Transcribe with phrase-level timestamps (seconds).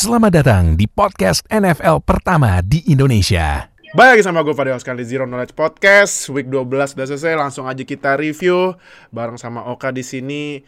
[0.00, 3.68] Selamat datang di podcast NFL pertama di Indonesia.
[3.92, 6.32] Baik lagi sama gue Fadil Oscar di Zero Knowledge Podcast.
[6.32, 8.80] Week 12 udah selesai, langsung aja kita review
[9.12, 10.64] bareng sama Oka di sini.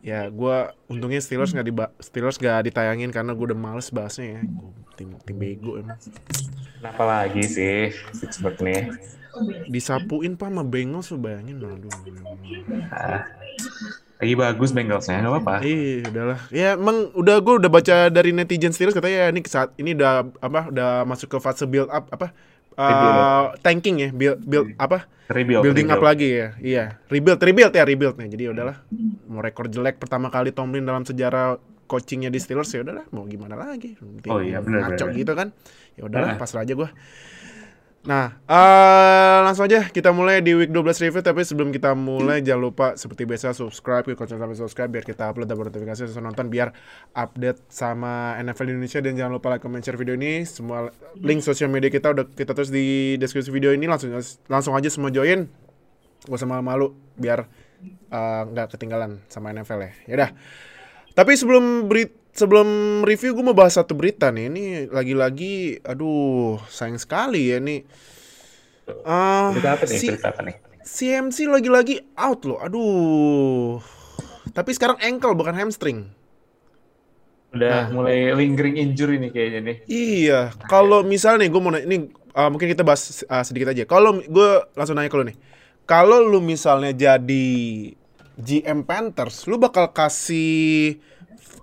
[0.00, 4.48] Ya, gue untungnya Steelers nggak di Steelers gak ditayangin karena gue udah males bahasnya ya.
[4.48, 6.00] Gua tim tim bego emang.
[6.80, 8.96] Kenapa lagi sih Pittsburgh nih?
[9.68, 11.92] Disapuin pak sama Bengals bayangin aduh.
[12.88, 13.28] Ah,
[14.14, 15.54] lagi bagus Bengalsnya, nggak apa-apa.
[15.60, 16.38] Iya, udahlah.
[16.48, 20.12] Ya emang udah gue udah baca dari netizen Steelers katanya ya ini saat ini udah
[20.38, 22.30] apa udah masuk ke fase build up apa
[22.74, 23.60] uh, Rebuild.
[23.60, 26.08] tanking ya build build apa Rebuild, building up rebuild.
[26.10, 28.76] lagi ya iya rebuild rebuild ya rebuild nih jadi udahlah
[29.24, 33.56] mau rekor jelek pertama kali Tomlin dalam sejarah coachingnya di Steelers ya udahlah mau gimana
[33.56, 35.50] lagi Oh iya, benar, ngaco gitu kan
[35.94, 36.38] ya udahlah Nah.
[36.38, 36.88] pasrah aja gua
[38.04, 42.68] Nah, eh, langsung aja kita mulai di week 12 review tapi sebelum kita mulai jangan
[42.68, 46.52] lupa seperti biasa subscribe klik lonceng sampai subscribe biar kita upload dan notifikasi sesuai nonton
[46.52, 46.76] biar
[47.16, 51.72] update sama NFL Indonesia dan jangan lupa like comment share video ini semua link sosial
[51.72, 54.12] media kita udah kita terus di deskripsi video ini langsung
[54.52, 55.48] langsung aja semua join
[56.28, 57.48] gak usah malu-malu biar
[58.12, 59.92] eh, nggak ketinggalan sama NFL ya.
[60.12, 60.30] Yaudah.
[61.16, 62.68] Tapi sebelum beri sebelum
[63.06, 64.50] review gue mau bahas satu berita nih.
[64.50, 67.86] Ini lagi-lagi aduh sayang sekali ya nih.
[69.06, 69.96] Ah, Berita apa nih?
[69.96, 70.56] si Berita apa nih?
[70.84, 72.60] CMC lagi-lagi out loh.
[72.60, 73.80] Aduh.
[74.52, 76.04] Tapi sekarang ankle bukan hamstring.
[77.54, 77.94] Udah Nah.
[77.94, 79.76] mulai lingering injury nih kayaknya nih.
[79.86, 81.96] Iya, kalau misalnya nih gue mau nanya, ini
[82.34, 83.86] uh, mungkin kita bahas uh, sedikit aja.
[83.86, 85.38] Kalau gue langsung nanya ke lu nih,
[85.86, 87.46] kalau lu misalnya jadi
[88.34, 90.98] GM Panthers, lu bakal kasih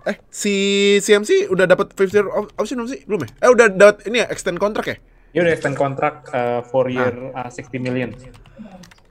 [0.06, 0.54] eh si
[0.98, 3.00] CMC udah dapat fifth year op- option belum sih?
[3.06, 3.28] Belum ya?
[3.46, 4.96] Eh udah dapat ini ya extend kontrak ya?
[5.32, 8.10] Dia udah extend kontrak uh, 4 year uh, 60 million.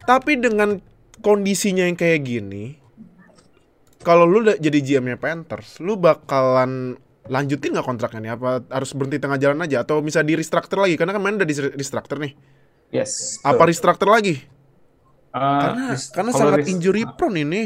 [0.05, 0.77] Tapi dengan
[1.21, 2.77] kondisinya yang kayak gini,
[4.05, 8.31] kalau lu udah jadi GM-nya Panthers, lu bakalan lanjutin nggak kontraknya nih?
[8.37, 9.81] Apa harus berhenti tengah jalan aja?
[9.81, 10.97] Atau bisa di restructure lagi?
[10.97, 12.33] Karena kan main udah di restructure nih.
[12.93, 13.41] Yes.
[13.41, 13.69] Apa betul.
[13.73, 14.35] restructure lagi?
[15.31, 17.63] Uh, Karena karena sangat injury prone ini.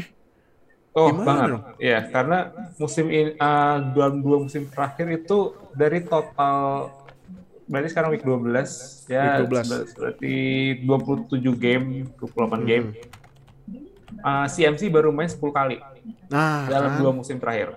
[0.96, 1.48] Oh, Gimana banget.
[1.52, 1.64] dong?
[1.76, 2.38] Iya, karena
[2.80, 5.38] musim ini uh, dua, dua musim terakhir itu
[5.76, 6.88] dari total
[7.66, 9.68] berarti sekarang week 12 ya Week 12.
[9.68, 10.36] ber- berarti
[10.88, 11.86] 27 game,
[12.16, 12.88] 28 game.
[12.96, 13.84] Hmm.
[14.22, 15.78] Uh, CMC baru main 10 kali
[16.30, 17.76] Nah, dalam kan, dua musim terakhir.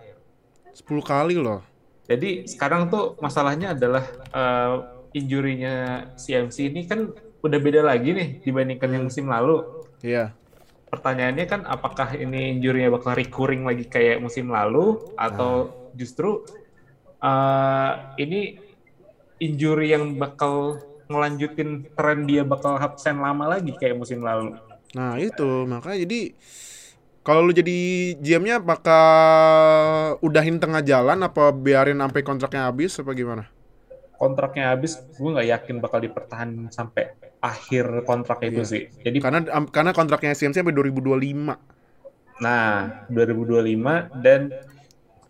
[0.71, 1.65] 10 kali loh.
[2.07, 4.75] Jadi sekarang tuh masalahnya adalah uh,
[5.11, 5.75] injury-nya
[6.15, 9.65] CMC ini kan udah beda lagi nih dibandingkan yang musim lalu.
[10.01, 10.33] Iya.
[10.89, 16.45] Pertanyaannya kan apakah ini injury-nya bakal recurring lagi kayak musim lalu atau justru
[17.21, 18.57] uh, ini
[19.39, 24.57] injury yang bakal ngelanjutin tren dia bakal absen lama lagi kayak musim lalu.
[24.97, 26.21] Nah, itu makanya jadi
[27.21, 27.79] kalau lu jadi
[28.25, 29.05] GM-nya apakah
[30.25, 33.45] udahin tengah jalan apa biarin sampai kontraknya habis apa gimana?
[34.19, 38.67] Kontraknya habis, gue nggak yakin bakal dipertahankan sampai akhir kontrak itu Iya.
[38.67, 38.83] sih.
[38.99, 39.41] Jadi Karena
[39.71, 41.55] karena kontraknya CMC sampai 2025.
[42.39, 44.51] Nah, 2025 dan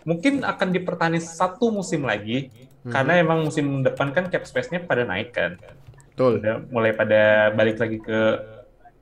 [0.04, 2.48] mungkin akan dipertahankan satu musim lagi
[2.80, 2.92] Mhm.
[2.92, 5.60] karena emang musim depan kan cap space-nya pada naik kan.
[6.08, 6.40] Betul.
[6.40, 8.20] Udah mulai pada balik lagi ke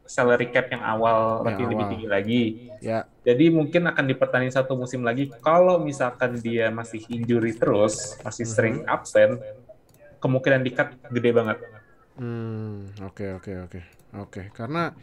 [0.02, 1.90] salary cap yang awal Yang tapi lebih awal.
[1.94, 2.42] tinggi lagi.
[2.78, 3.06] Ya.
[3.22, 8.52] Jadi mungkin akan dipertahankan satu musim lagi kalau misalkan dia masih injury terus, masih Mhm.
[8.54, 9.30] sering absen,
[10.26, 11.62] kemungkinan di cut gede banget.
[12.18, 13.80] Hmm, oke oke oke.
[14.16, 14.96] Oke, karena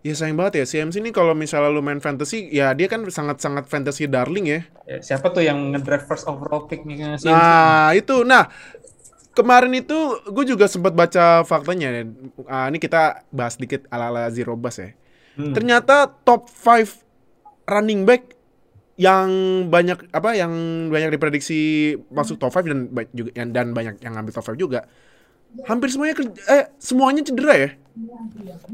[0.00, 3.68] ya sayang banget ya CMC ini kalau misalnya lu main fantasy, ya dia kan sangat-sangat
[3.68, 4.60] fantasy darling ya.
[4.88, 7.28] Ya, siapa tuh yang nge-draft first overall pick-nya CMC?
[7.28, 8.24] Nah, itu.
[8.24, 8.48] Nah,
[9.36, 12.08] kemarin itu gue juga sempat baca faktanya.
[12.48, 14.96] Ah, ini kita bahas dikit ala-ala Zero Bus ya.
[15.34, 15.52] Hmm.
[15.52, 17.04] Ternyata top 5
[17.68, 18.33] running back
[18.94, 19.28] yang
[19.66, 20.52] banyak apa yang
[20.86, 21.58] banyak diprediksi
[22.08, 22.78] masuk top 5 dan
[23.10, 24.80] juga yang- dan banyak yang ngambil top 5 juga.
[25.66, 27.70] Hampir semuanya ker- eh semuanya cedera ya.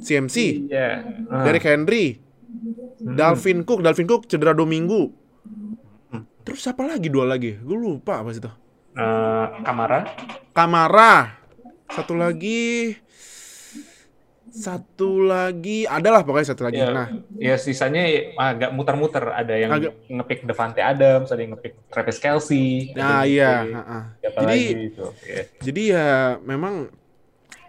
[0.01, 0.37] CMC,
[0.69, 0.89] Iya.
[1.29, 1.45] Ah.
[1.45, 2.17] Derrick Henry,
[2.99, 5.13] Dalvin Cook, Dalvin Cook cedera dua minggu.
[6.41, 7.53] Terus siapa lagi dua lagi?
[7.57, 8.49] Gue lupa apa itu.
[8.97, 10.09] Eh, Kamara.
[10.57, 11.37] Kamara.
[11.87, 12.97] Satu lagi
[14.51, 16.77] satu lagi adalah pokoknya satu lagi.
[16.77, 17.07] Ya, Nah,
[17.39, 18.03] ya sisanya
[18.35, 19.23] agak muter-muter.
[19.25, 22.91] Ada yang Agak- ngepick Devante Adams, ada yang ngepick Travis Kelsey.
[22.93, 23.63] nah iya.
[24.19, 24.61] Siapa Jadi
[24.91, 25.07] itu?
[25.23, 25.43] Ya.
[25.63, 26.09] jadi ya
[26.43, 26.91] memang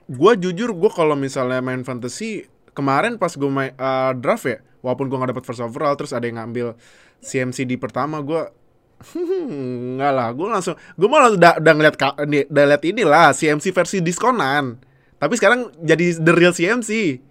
[0.05, 5.07] gua jujur gua kalau misalnya main fantasy kemarin pas gue main uh, draft ya, walaupun
[5.07, 6.75] gua nggak dapet first overall terus ada yang ngambil
[7.19, 8.49] CMC di pertama gua
[9.17, 11.95] Enggak lah, gue langsung, gue malah udah, udah ngeliat,
[12.47, 14.77] udah liat inilah CMC versi diskonan.
[15.21, 17.21] Tapi sekarang jadi the real CMC.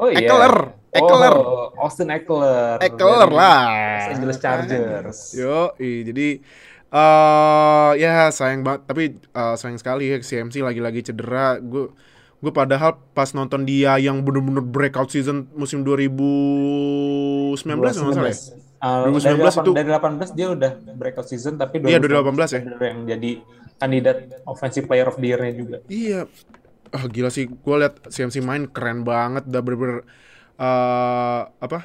[0.00, 0.24] Oh iya.
[0.24, 0.54] Eckler,
[0.88, 1.34] Eckler.
[1.36, 2.80] Oh, Austin Eckler.
[2.80, 3.60] Eckler lah.
[4.00, 5.18] Los Angeles Chargers.
[5.36, 6.40] Yo, jadi
[6.88, 11.60] eh ya sayang banget, tapi eh, sayang sekali ya CMC lagi-lagi cedera.
[11.60, 11.92] Gue
[12.38, 18.38] gue padahal pas nonton dia yang bener-bener breakout season musim 2019 kalau nggak salah ya.
[18.78, 22.60] Uh, 2019 dari, 8, itu- dari 18 dia udah breakout season tapi Iya, 2018 ya.
[22.78, 23.30] yang jadi
[23.74, 24.16] kandidat
[24.46, 25.76] offensive player of the year-nya juga.
[25.90, 26.30] Iya.
[26.94, 29.98] Ah gila sih, gue liat CMC main keren banget, udah bener-bener
[30.60, 31.78] eh, apa?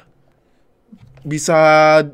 [1.24, 1.56] Bisa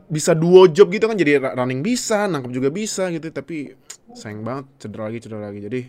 [0.06, 3.74] bisa duo job gitu kan, jadi running bisa, nangkep juga bisa gitu, tapi
[4.14, 5.60] sayang banget cedera lagi, cedera lagi.
[5.66, 5.80] Jadi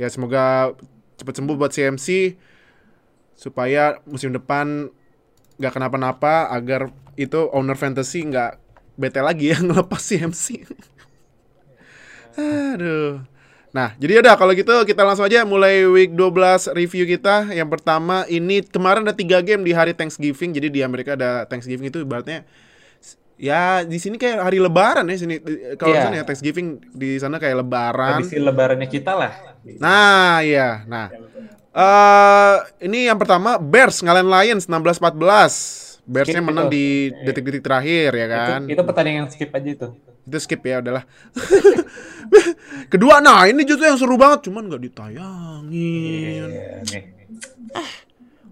[0.00, 0.72] ya semoga
[1.20, 2.36] cepet sembuh buat CMC
[3.36, 4.88] supaya musim depan
[5.60, 8.58] nggak kenapa-napa agar itu owner fantasy nggak
[8.98, 10.64] bete lagi ya ngelepas CMC.
[12.38, 13.33] Aduh.
[13.74, 17.50] Nah, jadi udah kalau gitu kita langsung aja mulai week 12 review kita.
[17.50, 20.54] Yang pertama ini kemarin ada tiga game di hari Thanksgiving.
[20.54, 22.46] Jadi di Amerika ada Thanksgiving itu ibaratnya
[23.34, 25.42] ya di sini kayak hari lebaran ya sini
[25.74, 28.22] kalau sana ya Thanksgiving di sana kayak lebaran.
[28.22, 29.32] Habis lebarannya kita lah.
[29.82, 30.86] Nah, iya.
[30.86, 31.10] Nah.
[31.74, 32.56] eh
[32.86, 35.98] ini yang pertama Bears ngalahin Lions 16-14.
[36.04, 36.76] Bearsnya menang itu.
[36.76, 36.86] di
[37.26, 38.60] detik-detik terakhir ya kan.
[38.68, 39.88] Itu, itu pertandingan skip aja itu.
[40.24, 41.04] Itu skip ya udahlah.
[42.92, 46.48] Kedua, nah ini justru yang seru banget, cuman nggak ditayangin.
[46.48, 47.04] Iya, nih.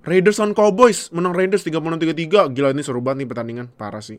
[0.02, 2.50] Raiders on Cowboys menang Raiders 36-33.
[2.52, 4.18] Gila ini seru banget nih pertandingan, parah sih.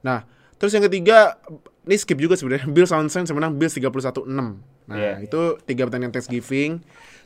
[0.00, 0.24] Nah,
[0.56, 1.36] terus yang ketiga
[1.84, 2.64] ini skip juga sebenarnya.
[2.72, 4.24] Bills on Saints menang Bills 31-6.
[4.32, 5.20] Nah, Iya.
[5.20, 6.80] itu tiga pertandingan Thanksgiving.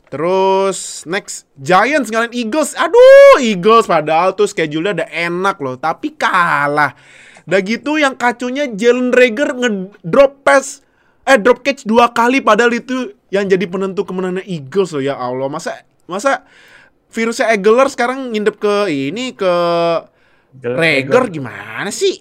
[0.09, 2.73] Terus next Giants ngalahin Eagles.
[2.75, 6.97] Aduh, Eagles padahal tuh schedule-nya udah enak loh, tapi kalah.
[7.49, 10.85] Udah gitu yang kacunya Jalen Rager ngedrop pass
[11.25, 15.49] eh drop catch dua kali padahal itu yang jadi penentu kemenangan Eagles loh ya Allah.
[15.49, 16.45] Masa masa
[17.09, 19.53] virusnya Eagler sekarang ngindep ke ini ke
[20.61, 22.21] Rager gimana sih?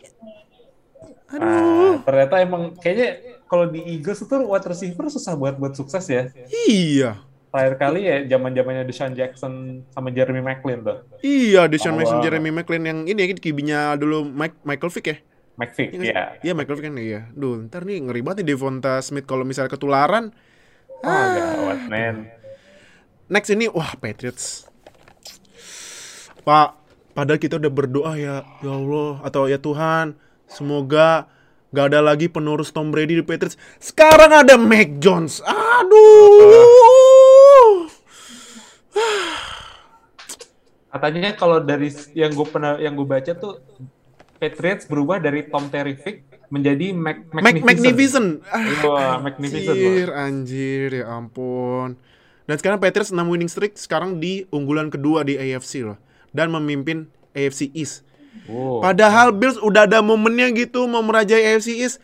[1.27, 1.43] Aduh.
[1.43, 3.19] Ah, ternyata emang kayaknya
[3.51, 6.31] kalau di Eagles itu wide receiver susah buat buat sukses ya.
[6.71, 7.19] Iya.
[7.57, 11.01] Terakhir kali ya zaman zamannya Deshaun Jackson sama Jeremy McLean tuh.
[11.25, 12.29] Iya, Deshaun Mason, Awal.
[12.29, 15.17] Jeremy McLean yang ini ya kibinya dulu Mike, Michael Vick ya?
[15.57, 16.13] McVick Iya nggak sih?
[16.13, 16.25] ya.
[16.45, 17.21] Iya Michael Vick kan iya.
[17.33, 20.29] Duh, ntar nih ngeri banget nih Devonta Smith kalau misalnya ketularan.
[21.01, 22.29] Oh, gawat men.
[23.25, 24.69] Next ini wah Patriots.
[26.45, 26.77] Pak,
[27.17, 30.13] padahal kita udah berdoa ya, ya Allah atau ya Tuhan,
[30.45, 31.25] semoga
[31.73, 33.57] gak ada lagi penerus Tom Brady di Patriots.
[33.81, 35.41] Sekarang ada Mac Jones.
[35.41, 37.16] Aduh.
[40.97, 43.61] Katanya kalau dari yang gue pernah yang gue baca tuh
[44.37, 47.65] Patriots berubah dari Tom Terrific menjadi Mac Mac Magnificent.
[47.65, 48.27] Magnificent.
[48.47, 49.75] Ah, Wah, Magnificent.
[49.75, 50.15] Anjir, loh.
[50.15, 51.89] anjir, ya ampun.
[52.47, 55.99] Dan sekarang Patriots 6 winning streak sekarang di unggulan kedua di AFC loh.
[56.31, 58.07] Dan memimpin AFC East.
[58.47, 58.85] Wow.
[58.85, 61.99] Padahal Bills udah ada momennya gitu mau merajai AFC East.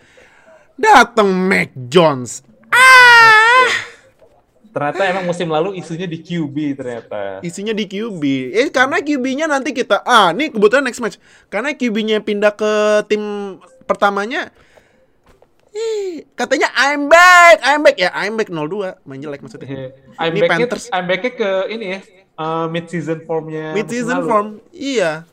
[0.76, 2.44] Datang Mac Jones.
[4.74, 7.46] Ternyata emang musim lalu isunya di QB ternyata.
[7.46, 8.24] Isinya di QB.
[8.52, 11.22] Eh karena QB-nya nanti kita ah nih kebetulan next match.
[11.54, 13.22] Karena QB-nya pindah ke tim
[13.86, 14.50] pertamanya
[15.74, 19.94] eh, katanya I'm back, I'm back ya, I'm back 02 main jelek maksudnya.
[20.22, 20.86] I'm Ini back Panthers.
[20.94, 22.00] I'm back ke ini ya
[22.38, 23.74] uh, mid season formnya.
[23.74, 24.48] Mid season form.
[24.74, 25.26] Iya.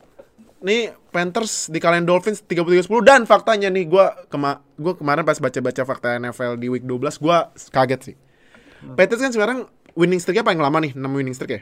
[0.61, 6.21] Nih Panthers di Dolphins 33-10 dan faktanya nih gua kema gua kemarin pas baca-baca fakta
[6.21, 8.15] NFL di week 12 gua kaget sih.
[8.81, 8.97] Hmm.
[8.97, 9.57] Panthers kan sekarang
[9.93, 11.61] winning streak-nya paling lama nih, 6 winning streak ya.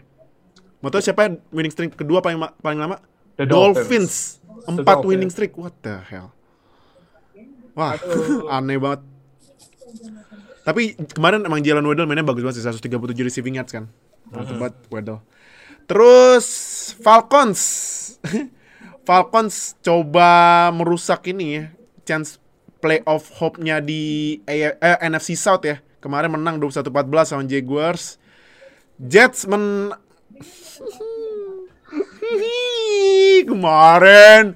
[0.79, 3.03] Mau tau siapa yang winning streak kedua paling paling lama?
[3.35, 4.39] The Dolphins.
[4.39, 4.75] Dolphins.
[4.79, 5.33] 4 The winning Dolphins.
[5.35, 5.53] streak.
[5.59, 6.31] What the hell?
[7.75, 7.95] Wah,
[8.55, 9.03] aneh banget.
[10.63, 13.89] Tapi kemarin emang Jalen Waddle mainnya bagus banget sih, 137 receiving yards kan.
[14.29, 15.19] Mantap banget Waddle.
[15.89, 16.45] Terus
[17.01, 17.61] Falcons.
[19.07, 20.29] Falcons coba
[20.69, 21.63] merusak ini ya,
[22.05, 22.37] chance
[22.77, 25.81] playoff hope-nya di A- eh, NFC South ya.
[25.99, 28.15] Kemarin menang 21-14 sama Jaguars.
[28.99, 29.95] Jets men
[33.49, 34.55] kemarin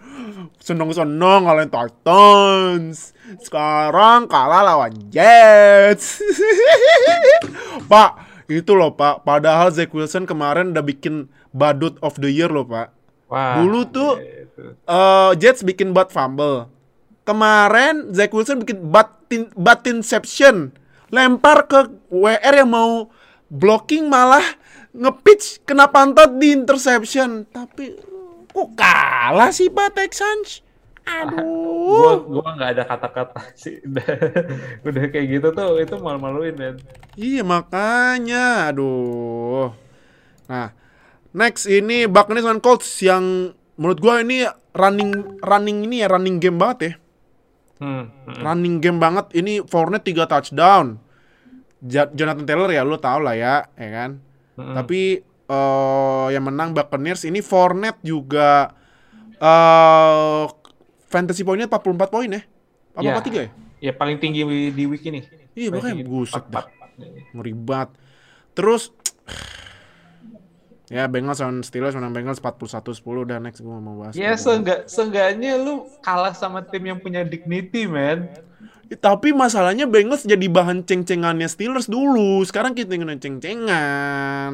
[0.63, 3.12] seneng-seneng ngalahin Titans.
[3.43, 6.23] Sekarang kalah lawan Jets.
[7.91, 8.12] Pak,
[8.47, 9.27] itu loh Pak.
[9.27, 12.95] Padahal Zach Wilson kemarin udah bikin badut of the year loh Pak.
[13.27, 14.12] Wah, Dulu tuh
[14.88, 16.71] eh, Jets bikin bat fumble.
[17.27, 20.75] Kemarin Zach Wilson bikin batin batinception.
[21.13, 23.13] Lempar ke WR yang mau
[23.53, 24.43] blocking malah
[24.98, 27.46] nge-pitch kena pantat di interception.
[27.53, 27.93] Tapi
[28.50, 30.65] kok kalah sih Pak Texans?
[31.03, 32.15] gua Aduh.
[32.32, 34.08] gua nggak ada kata-kata sih udah
[34.88, 36.75] udah kayak gitu tuh itu malu-maluin men
[37.20, 39.70] Iya makanya, aduh.
[40.50, 40.74] Nah,
[41.36, 46.58] next ini Buccaneers lawan Colts yang menurut gua ini running running ini ya running game
[46.58, 46.93] banget ya.
[47.84, 48.41] Hmm, hmm.
[48.41, 49.29] Running game banget.
[49.36, 51.02] Ini Fournette 3 touchdown.
[51.84, 54.24] Jonathan Taylor ya lu tau lah ya, ya kan.
[54.56, 54.75] Mm-mm.
[54.80, 55.02] Tapi
[55.44, 58.72] eh yang menang Buccaneers ini Fournette juga
[59.38, 60.44] eh
[61.12, 62.42] fantasy poinnya 44 poin ya.
[62.96, 63.13] Apa Ya.
[63.20, 63.50] 43 ya?
[63.84, 65.28] Ya paling tinggi di week ini.
[65.54, 66.66] Iya, makanya buset dah.
[66.96, 67.36] 44.
[67.36, 67.90] Ngeri banget.
[68.56, 68.96] Terus
[70.88, 74.13] ya Bengals lawan Steelers menang Bengals 41-10 udah next gue mau bahas.
[74.16, 78.30] Ya seenggak, seenggaknya lu kalah sama tim yang punya dignity, man.
[78.94, 82.44] Tapi masalahnya Bengals jadi bahan ceng-cengannya Steelers dulu.
[82.44, 84.54] Sekarang kita kena ceng-cengan.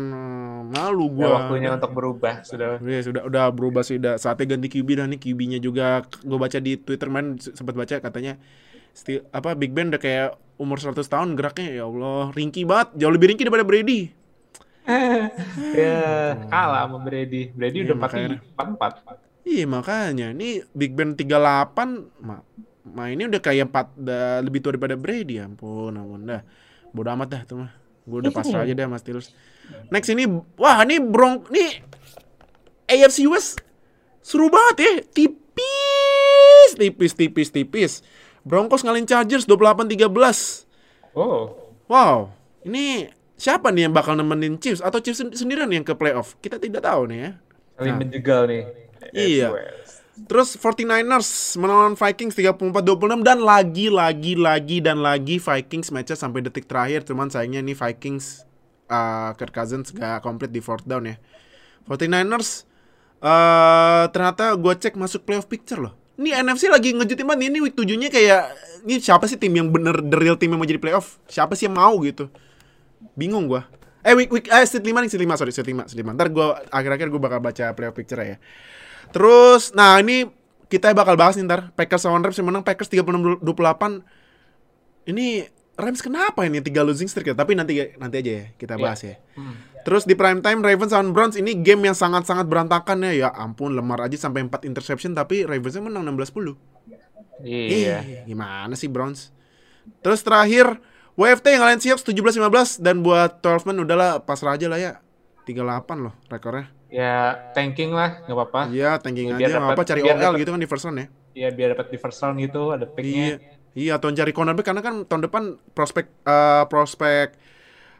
[0.69, 1.29] Malu Ya, gua.
[1.35, 2.77] waktunya untuk berubah sudah.
[2.79, 6.57] Iya sudah udah berubah sih udah saatnya ganti QB dan nih QB-nya juga gue baca
[6.57, 8.37] di Twitter man sempat baca katanya
[8.91, 13.09] Steel, apa Big Ben udah kayak umur 100 tahun geraknya ya Allah ringkih banget jauh
[13.09, 14.11] lebih ringkih daripada Brady
[15.75, 15.99] ya,
[16.47, 17.49] kalah sama Brady.
[17.51, 18.37] Brady Iya, udah makanya.
[18.57, 19.45] 44.
[19.45, 21.29] iya makanya ini Big Ben 38
[22.19, 22.41] ma,
[22.91, 26.41] ma ini udah kayak 4 udah lebih tua daripada Brady ya ampun ampun dah.
[26.89, 27.71] Bodo amat dah tuh mah.
[28.03, 29.29] Gue udah pasrah aja deh sama Steelers.
[29.87, 31.85] Next ini wah ini Bronc nih
[32.87, 33.61] AFC West
[34.19, 34.93] seru banget ya.
[35.05, 37.93] Tipis tipis tipis tipis.
[38.41, 40.65] Broncos ngalahin Chargers 28-13
[41.11, 41.51] Oh,
[41.85, 42.31] wow.
[42.61, 44.79] Ini siapa nih yang bakal nemenin Chiefs?
[44.79, 46.37] Atau Chiefs sen- sendirian yang ke playoff?
[46.39, 47.31] Kita tidak tahu nih ya.
[47.75, 47.99] Saling Nah.
[47.99, 48.63] menjegal nih.
[49.11, 49.47] Iya.
[49.51, 49.98] West.
[50.25, 56.67] Terus 49ers melawan Vikings 34-26 dan lagi lagi lagi dan lagi Vikings matchnya sampai detik
[56.67, 58.43] terakhir cuman sayangnya nih Vikings
[58.89, 61.15] uh, Kirk Cousins gak komplit di fourth down ya.
[61.87, 62.67] 49ers
[63.19, 65.93] eh ternyata gue cek masuk playoff picture loh.
[66.19, 68.43] Ini NFC lagi ngejutin banget ini week 7-nya kayak
[68.83, 71.19] ini siapa sih tim yang bener the real tim yang mau jadi playoff?
[71.31, 72.27] Siapa sih yang mau gitu?
[73.15, 73.67] Bingung gua.
[73.99, 76.15] Eh week week eh seat 5 nih seat 5 sorry seat 5 seat 5.
[76.15, 78.37] Ntar gua akhir-akhir gua bakal baca playoff picture ya.
[79.09, 80.29] Terus, nah ini
[80.69, 81.73] kita bakal bahas nih ntar.
[81.75, 83.43] Packers lawan Rams yang menang Packers 36-28.
[85.09, 85.27] Ini
[85.79, 87.35] Rams kenapa ini tiga losing streak ya?
[87.35, 88.83] Tapi nanti nanti aja ya kita Iya.
[88.83, 89.15] bahas ya.
[89.35, 89.55] Hmm.
[89.87, 93.27] Terus di prime time Ravens lawan Browns ini game yang sangat-sangat berantakan ya.
[93.27, 96.55] Ya ampun, lemar aja sampai 4 interception tapi Ravensnya menang 16-10.
[97.41, 98.03] Iya.
[98.03, 99.31] Ih, gimana sih Browns?
[100.03, 100.77] Terus terakhir
[101.19, 105.03] WFT yang ngalahin Seahawks 17-15 dan buat 12 man udahlah pasrah aja lah ya.
[105.43, 105.59] 38
[105.99, 106.71] loh rekornya.
[106.87, 108.61] Ya tanking lah, nggak apa-apa.
[108.71, 110.97] Iya, tanking Ya, biar aja nggak apa cari OL dapat- gitu kan di first round
[110.97, 111.07] ya.
[111.35, 112.93] Ya biar dapat di first round gitu, ada Iya.
[112.95, 113.27] picknya.
[113.75, 117.27] Iya, atau cari cornerback karena kan tahun depan prospek eh, prospek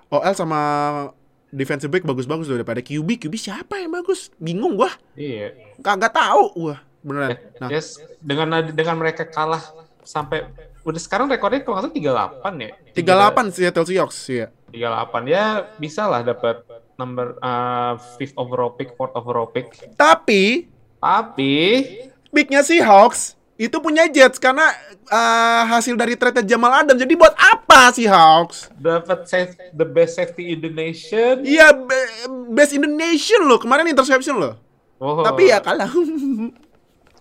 [0.09, 0.61] OL sama
[1.51, 3.19] defensive back bagus-bagus loh daripada QB.
[3.19, 4.31] QB siapa yang bagus?
[4.39, 4.89] Bingung gua.
[5.13, 5.53] Iya.
[5.83, 6.75] Kagak tahu gua.
[7.03, 7.35] Beneran.
[7.59, 9.61] Nah, Yes, dengan dengan mereka kalah
[10.01, 10.47] sampai
[10.81, 12.71] udah sekarang rekornya kalau nggak salah 38 ya.
[12.95, 14.47] 38 Seattle Seahawks ya.
[14.69, 15.43] 38 ya
[15.75, 16.61] bisa lah dapat
[16.95, 19.71] number uh, fifth overall pick, fourth overall pick.
[19.93, 20.67] Tapi
[20.99, 21.55] Tapi
[22.29, 24.71] picknya Seahawks itu punya Jets karena
[25.03, 26.99] eh, hasil dari trade Jamal Adams.
[26.99, 28.71] Jadi buat apa Seahawks?
[28.75, 31.43] dapat safe, the best safety in the nation.
[31.43, 32.11] Iya, be-
[32.51, 33.59] best in the nation loh.
[33.59, 34.55] Kemarin interception loh.
[34.99, 35.87] Oh, Tapi ya kalah.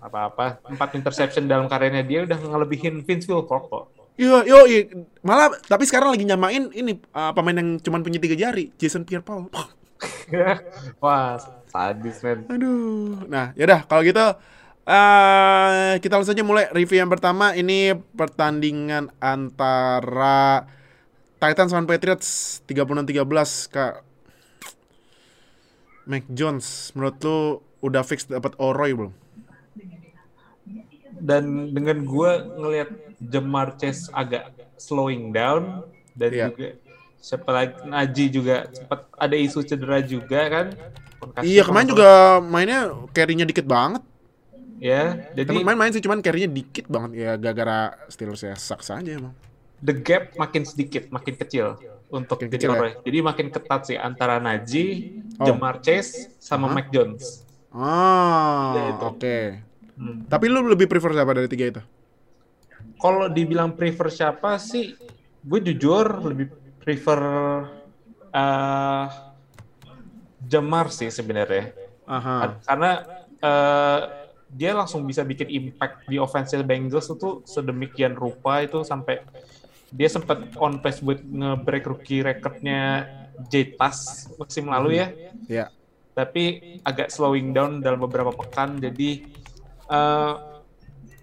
[0.00, 0.62] apa-apa.
[0.66, 3.84] Empat interception dalam karirnya dia udah ngelebihin Vince Wilfork kok.
[4.18, 4.90] Yo, yo, i-
[5.22, 9.46] malah tapi sekarang lagi nyamain ini uh, pemain yang cuman punya tiga jari, Jason Pierre-Paul.
[11.02, 11.38] Wah,
[11.70, 12.46] sadis men.
[12.50, 13.26] Aduh.
[13.30, 14.26] Nah, yaudah kalau gitu
[14.88, 17.54] eh kita langsung aja mulai review yang pertama.
[17.54, 20.66] Ini pertandingan antara
[21.38, 23.94] Titans lawan Patriots 36-13 Kak.
[26.08, 27.38] Mac Jones, menurut lu
[27.84, 29.12] udah fix dapat Oroy belum?
[31.18, 35.82] Dan dengan gua ngelihat Jamar Chase agak slowing down
[36.14, 36.46] dan Iya.
[36.48, 36.68] juga
[37.18, 40.66] siapa lagi Naji juga sempat ada isu cedera juga kan.
[41.18, 44.02] Konkasi Iya, kemarin juga mainnya carry-nya dikit banget.
[44.78, 45.18] ya.
[45.34, 49.10] Jadi Temen main main sih cuman carry-nya dikit banget ya gara-gara Steelers ya sucks aja
[49.10, 49.34] emang.
[49.78, 52.90] the gap makin sedikit, makin kecil untuk Makin jadi kecil ya?
[52.98, 54.86] Jadi makin ketat sih antara Naji,
[55.38, 55.46] Oh.
[55.46, 56.74] Jamar Chase, sama Aha.
[56.74, 57.46] Mac Jones.
[57.70, 59.08] Ah, Iya, itu.
[59.98, 60.24] Hmm.
[60.30, 61.82] Tapi lu lebih prefer siapa dari tiga itu?
[62.98, 64.94] Kalau dibilang prefer siapa sih,
[65.42, 66.46] gue jujur lebih
[66.78, 67.20] prefer
[68.30, 69.06] eh
[70.48, 71.74] Jamar sih sebenarnya.
[72.06, 72.62] Aha.
[72.64, 72.90] Karena
[73.42, 74.00] eh,
[74.48, 79.20] dia langsung bisa bikin impact di offensive Bengals itu sedemikian rupa itu sampai
[79.92, 83.04] dia sempat on pace buat nge-break rookie recordnya
[83.52, 85.08] Jetas musim lalu ya.
[85.46, 85.66] Ya.
[86.16, 88.80] Tapi agak slowing down dalam beberapa pekan.
[88.82, 89.28] Jadi
[89.88, 90.34] eh,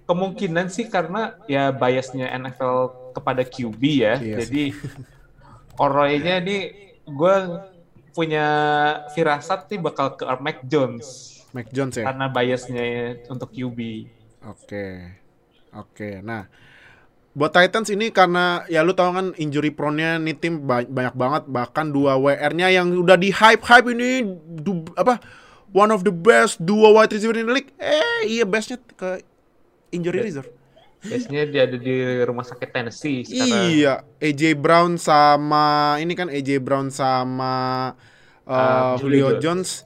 [0.05, 4.13] kemungkinan sih karena ya biasnya NFL kepada QB ya.
[4.19, 4.63] Iya Jadi
[5.75, 6.61] Oroynya nih
[7.05, 7.35] gue
[8.15, 8.47] punya
[9.11, 12.07] firasat nih bakal ke Mac Jones Mac Jones ya.
[12.07, 12.85] karena biasnya
[13.27, 13.79] untuk QB.
[14.45, 14.87] Oke.
[15.75, 16.47] Oke, nah
[17.35, 21.43] buat Titans ini karena ya lu tau kan injury prone-nya nih tim ba- banyak banget
[21.51, 24.23] bahkan dua WR-nya yang udah di hype-hype ini
[24.63, 25.19] du- apa
[25.71, 27.71] one of the best dua wide receiver in the league.
[27.79, 29.21] Eh, iya bestnya ke
[29.89, 30.49] injury reserve.
[31.05, 31.95] Biasanya dia ada di
[32.25, 33.69] rumah sakit Tennessee sekarang.
[33.69, 37.93] Iya, AJ Brown sama ini kan AJ Brown sama
[38.43, 39.85] uh, Ah, Julio Jones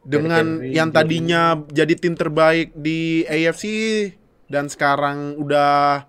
[0.00, 3.64] dengan Henry, yang tadinya jadi tim terbaik di AFC
[4.48, 6.08] dan sekarang udah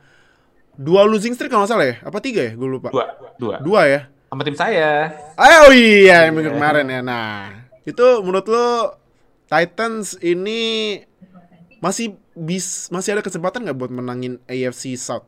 [0.79, 1.95] dua losing streak kalau nggak salah ya?
[1.99, 2.55] Apa tiga ya?
[2.55, 2.87] Gue lupa.
[2.87, 3.05] Dua,
[3.35, 3.55] dua.
[3.59, 4.01] Dua ya?
[4.31, 5.11] Sama tim saya.
[5.35, 7.03] Ah, Oh iya, yang minggu kemarin ya.
[7.03, 8.67] Nah, itu menurut lo
[9.45, 11.01] Titans ini
[11.81, 15.27] masih bis masih ada kesempatan nggak buat menangin AFC South?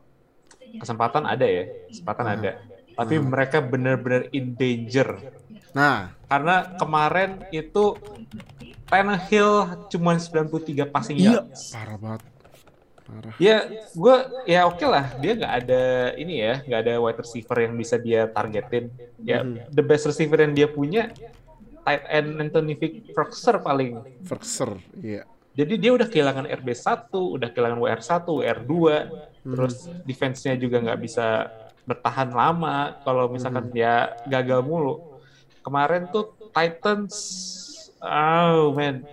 [0.74, 2.50] Kesempatan ada ya, kesempatan ada.
[2.94, 5.18] Tapi mereka benar-benar in danger.
[5.74, 7.94] Nah, Karena kemarin itu
[8.86, 11.74] Tannehill cuma 93 passing iya, yards.
[11.74, 12.22] parah banget.
[13.04, 13.34] Parah.
[13.38, 13.56] Ya,
[13.92, 15.14] gue ya oke lah.
[15.18, 15.82] Dia nggak ada
[16.14, 18.90] ini ya, nggak ada wide receiver yang bisa dia targetin.
[19.20, 19.70] Ya, Mhm.
[19.70, 21.10] the best receiver yang dia punya
[21.84, 22.74] tight end Anthony
[23.12, 24.00] Firkser paling.
[24.24, 25.22] Verser, iya.
[25.54, 28.72] Jadi dia udah kehilangan RB1, udah kehilangan WR1, WR2,
[29.46, 31.46] terus defense-nya juga nggak bisa
[31.86, 32.98] bertahan lama.
[33.06, 35.14] Kalau misalkan dia gagal mulu.
[35.62, 37.14] Kemarin tuh Titans,
[38.02, 39.06] oh man,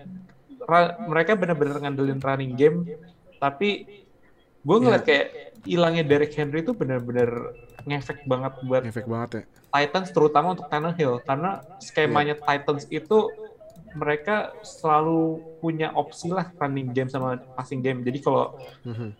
[0.66, 2.90] Ra- mereka benar-benar ngandelin running game,
[3.38, 3.86] tapi
[4.62, 5.28] gue ngeliat kayak
[5.66, 9.44] hilangnya Derrick Henry itu benar-benar ngefek banget buat Efek banget ya.
[9.72, 13.32] Titans terutama untuk Tannehill karena skemanya Titans itu
[13.92, 18.04] mereka selalu punya opsi lah running game sama passing game.
[18.04, 19.12] Jadi kalau Mhm.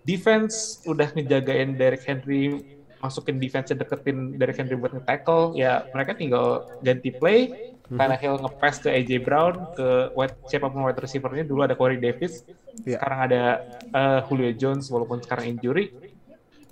[0.00, 2.62] defense udah ngejagain Derrick Henry,
[2.98, 7.52] masukin defense deketin Derrick Henry buat nge-tackle, ya mereka tinggal ganti play.
[7.90, 11.42] Tannehill nge-pass ke AJ Brown, ke wide, siapa pun wide receiver-nya.
[11.42, 12.46] Dulu ada Corey Davis,
[12.86, 13.02] Iya.
[13.02, 13.42] sekarang ada
[13.90, 15.90] eh, Julio Jones walaupun sekarang injury.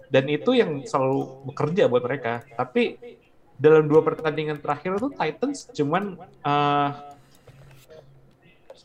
[0.08, 2.44] Dan itu yang selalu bekerja buat mereka.
[2.56, 2.96] Tapi
[3.58, 6.90] dalam dua pertandingan terakhir itu Titans cuman eh,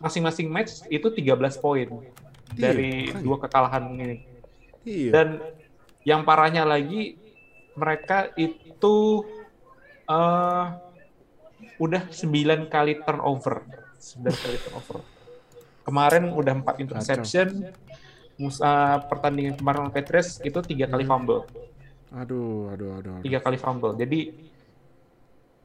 [0.04, 1.88] masing-masing match itu 13 poin
[2.52, 3.24] dari makanya.
[3.24, 4.18] dua kekalahan ini.
[4.84, 5.12] Iya.
[5.16, 5.28] Dan
[6.04, 7.16] yang parahnya lagi
[7.74, 9.24] mereka itu
[10.04, 10.66] eh
[11.80, 13.64] udah 9 kali turnover.
[13.98, 14.98] 9 kali turnover.
[15.88, 17.48] Kemarin udah 4 interception.
[18.36, 18.70] Musa
[19.06, 21.46] pertandingan kemarin lawan Patriots itu tiga kali fumble.
[22.12, 23.12] Aduh, aduh, aduh.
[23.18, 23.24] aduh.
[23.24, 23.94] Tiga kali fumble.
[23.94, 24.34] Jadi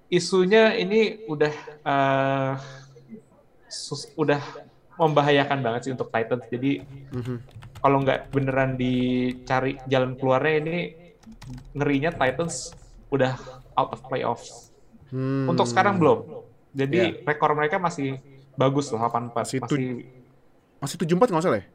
[0.08, 1.52] isunya ini udah
[1.82, 2.52] eh,
[3.66, 4.40] sus- udah
[4.96, 6.44] membahayakan banget sih untuk Titans.
[6.46, 7.36] Jadi Mhm.
[7.78, 10.76] kalau nggak beneran dicari jalan keluarnya ini
[11.72, 12.72] ngerinya Titans
[13.08, 13.36] udah
[13.74, 14.72] out of playoffs.
[15.08, 15.48] Hmm.
[15.48, 16.44] Untuk sekarang belum.
[16.70, 18.20] Jadi rekor mereka masih
[18.54, 19.32] bagus loh 84.
[19.38, 20.04] Masih Masih, tu-
[20.78, 21.66] Masih 74 nggak salah ya?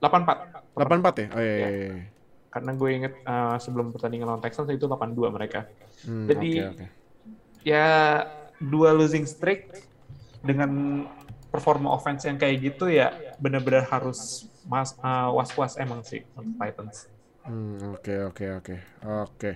[0.00, 0.76] 84.
[0.76, 1.26] 84 ya?
[1.32, 2.04] Oh iya, iya, iya.
[2.52, 5.68] Karena gue inget eh, sebelum pertandingan lawan Texans itu 82 mereka.
[6.04, 6.86] Hmm, Jadi oke, oke.
[7.66, 7.88] ya
[8.60, 9.72] dua losing streak
[10.40, 11.04] dengan
[11.52, 17.08] performa offense yang kayak gitu ya benar-benar harus mas eh, was-was emang sih untuk Titans.
[17.46, 18.74] Hmm, oke, oke, oke.
[19.06, 19.52] Oke.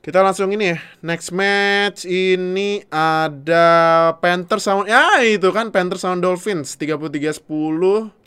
[0.00, 0.78] Kita langsung ini ya.
[1.04, 3.68] Next match ini ada
[4.16, 8.19] Panthers sama ya itu kan Panthers sama Dolphins 33-10.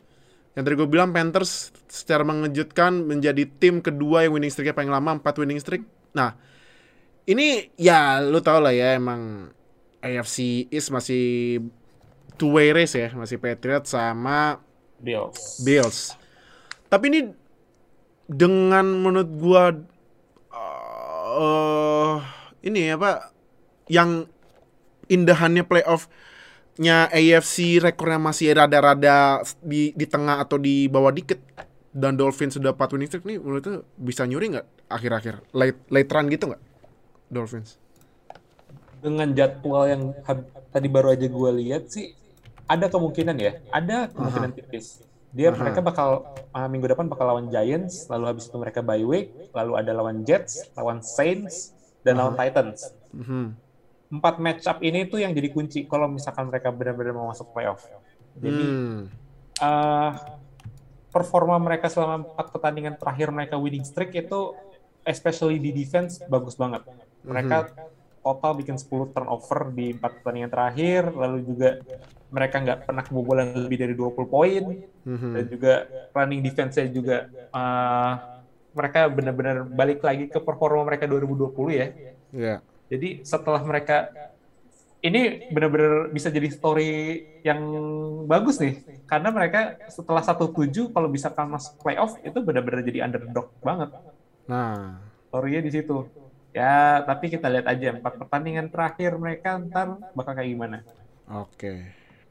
[0.53, 5.17] Yang tadi gue bilang Panthers secara mengejutkan menjadi tim kedua yang winning streaknya paling lama
[5.17, 5.81] 4 winning streak.
[6.13, 6.37] Nah,
[7.25, 9.49] ini ya lu tau lah ya emang
[10.03, 11.57] AFC East masih
[12.37, 14.61] two way race ya, masih Patriots sama
[15.01, 15.63] Bills.
[15.65, 16.13] Bills.
[16.85, 17.19] Tapi ini
[18.29, 19.73] dengan menurut gua
[20.53, 22.17] eh
[22.63, 23.33] ini apa
[23.89, 24.29] yang
[25.09, 25.65] indahannya
[26.73, 31.37] playoff-nya AFC rekornya masih rada-rada di di tengah atau di bawah dikit
[31.93, 36.09] dan Dolphins sudah 4 winning streak nih menurut tuh bisa nyuri nggak akhir-akhir late late
[36.09, 36.61] run gitu nggak
[37.29, 37.77] Dolphins?
[39.03, 40.01] Dengan jadwal yang
[40.73, 42.15] tadi baru aja gue lihat sih
[42.63, 45.03] ada kemungkinan ya, ada kemungkinan tipis.
[45.35, 45.59] Dia Aha.
[45.59, 46.23] mereka bakal
[46.55, 50.23] uh, minggu depan bakal lawan Giants, lalu habis itu mereka bye week, lalu ada lawan
[50.23, 51.75] Jets, lawan Saints,
[52.07, 52.95] dan lawan Titans.
[53.11, 53.59] Mhm.
[54.13, 57.81] Empat match up ini tuh yang jadi kunci kalau misalkan mereka benar-benar mau masuk playoff.
[58.37, 59.09] Jadi Hmm.
[59.57, 60.11] uh,
[61.09, 64.53] performa mereka selama empat pertandingan terakhir mereka winning streak itu
[65.03, 66.85] especially di defense bagus banget.
[67.21, 67.57] Mereka
[68.23, 71.69] total bikin 10 turnover di empat pertandingan terakhir, lalu juga
[72.31, 74.63] mereka nggak pernah kebobolan lebih dari 20 poin,
[75.05, 75.29] Mhm.
[75.35, 75.73] dan juga
[76.15, 77.17] running defense-nya juga
[77.53, 78.13] uh,
[78.73, 81.87] mereka benar-benar balik lagi ke performa mereka 2020 ya.
[82.33, 82.55] Ya.
[82.91, 84.13] Jadi setelah mereka
[85.03, 86.83] ini benar-benar bisa jadi story
[87.43, 87.59] yang
[88.31, 93.03] bagus nih karena mereka setelah satu tujuh kalau bisa kan masuk playoff itu benar-benar jadi
[93.07, 93.91] underdog banget
[94.47, 95.97] Nah, story-nya di situ
[96.53, 100.77] ya tapi kita lihat aja empat pertandingan terakhir mereka ntar bakal kayak gimana
[101.27, 101.73] oke.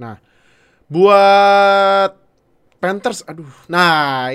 [0.00, 0.16] Nah,
[0.90, 2.10] buat
[2.82, 3.48] Panthers, aduh.
[3.70, 4.30] Nah,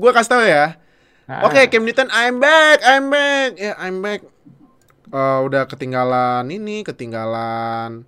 [0.00, 0.66] gua kasih tahu ya.
[1.28, 4.20] Nah, Oke, Cam Newton, I'm back, I'm back, ya I'm back.
[5.08, 8.04] Eh, udah ketinggalan ini, ketinggalan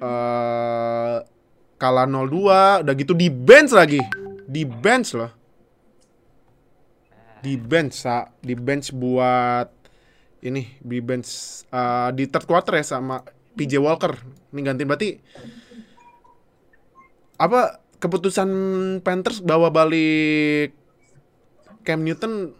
[0.00, 1.16] eh
[1.80, 3.98] kalah 0-2, udah gitu di bench lagi,
[4.46, 5.32] di bench loh,
[7.42, 9.66] di bench, sa, di bench buat
[10.46, 11.28] ini, di bench
[11.74, 13.26] eh, di third quarter ya sama
[13.58, 14.14] PJ Walker,
[14.54, 15.10] ini gantiin berarti
[17.40, 18.50] apa keputusan
[19.02, 20.70] Panthers bawa balik
[21.82, 22.54] Cam Newton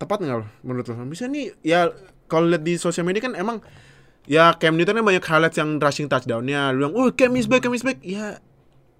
[0.00, 1.04] tepat nggak menurut lo?
[1.06, 1.90] Bisa nih ya
[2.32, 3.60] kalau lihat di sosial media kan emang
[4.24, 6.72] ya Cam Newton kan banyak highlights yang rushing touchdownnya.
[6.72, 8.00] Lu bilang, oh Cam is back, Cam is back.
[8.00, 8.40] Ya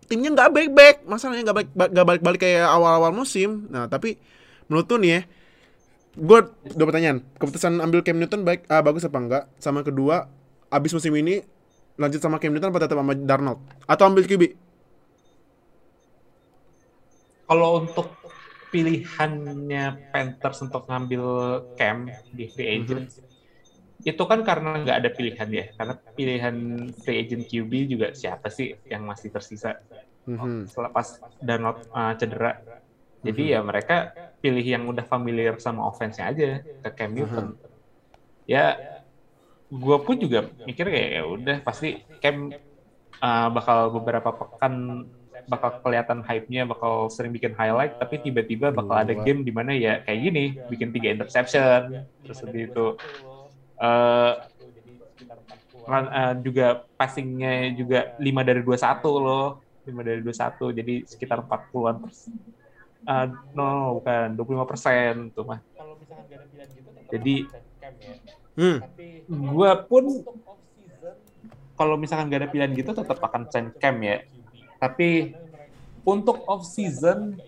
[0.04, 3.64] timnya nggak baik-baik, masalahnya nggak baik nggak balik-balik kayak awal-awal musim.
[3.72, 4.20] Nah tapi
[4.68, 5.20] menurut tuh nih ya,
[6.20, 6.38] gue
[6.76, 7.24] dua pertanyaan.
[7.40, 9.44] Keputusan ambil Cam Newton baik, ah, bagus apa enggak?
[9.56, 10.28] Sama kedua,
[10.68, 11.40] abis musim ini
[11.96, 13.64] lanjut sama Cam Newton apa tetap sama Darnold?
[13.88, 14.72] Atau ambil QB?
[17.52, 18.08] kalau untuk
[18.72, 21.24] pilihannya Panthers untuk ngambil
[21.76, 23.04] Cam di free agent
[24.02, 25.64] itu kan karena nggak ada pilihan ya.
[25.78, 26.56] Karena pilihan
[27.02, 29.78] free agent QB juga siapa sih yang masih tersisa?
[30.22, 30.70] Mhm.
[30.70, 32.54] selepas Darnold uh, cedera.
[33.26, 36.48] Jadi ya mereka pilih yang udah familiar sama offense-nya aja
[36.82, 37.58] ke Cam Newton.
[38.46, 38.78] Ya
[39.72, 42.54] gue pun juga mikir kayak ya udah pasti Cam
[43.22, 44.74] uh, bakal beberapa pekan
[45.42, 49.22] bakal kelihatan hype-nya bakal sering bikin highlight tapi tiba-tiba bakal ada Dua.
[49.26, 52.86] game di mana ya kayak gini bikin tiga interception terus habis itu
[53.82, 54.32] eh
[55.90, 56.64] lan- eh, juga
[56.98, 59.46] passingnya juga 5 dari 21 loh.
[59.86, 62.32] 5 dari 21 jadi sekitar 40-an persen.
[63.10, 63.24] Eh,
[63.58, 65.60] no bukan 25 persen tuh mah.
[67.12, 67.34] Jadi
[68.56, 68.78] Hmm.
[69.28, 70.04] gue pun
[71.76, 74.20] kalau misalkan gak ada pilihan gitu tetap akan sign Cam ya
[74.82, 75.38] tapi
[76.02, 77.38] untuk off season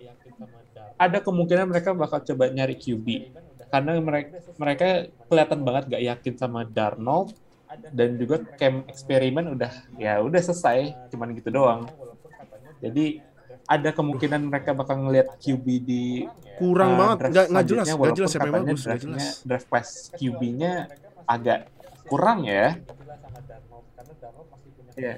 [0.95, 3.35] ada kemungkinan mereka bakal coba nyari QB
[3.67, 4.87] karena mereka mereka
[5.27, 7.35] kelihatan banget gak yakin sama Darnold
[7.91, 11.91] dan juga Cam eksperimen udah ya udah selesai cuman gitu doang
[12.79, 13.19] jadi
[13.67, 16.23] ada kemungkinan mereka bakal ngelihat QB di
[16.55, 19.19] Kurang uh, banget, nggak nggak jelas, nggak walaupun jelas siapa yang katanya bagus, nggak draftnya-
[19.19, 19.43] jelas.
[19.43, 20.73] draft class QB-nya
[21.27, 21.59] agak
[22.07, 22.67] kurang ya.
[24.95, 25.15] Iya.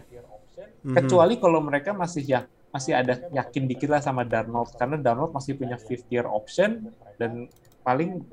[0.87, 0.95] Mhm.
[0.95, 5.59] Kecuali kalau mereka masih ya masih ada yakin dikit lah sama Darnold karena Darnold masih
[5.59, 7.47] punya fifth year option dan
[7.83, 8.23] paling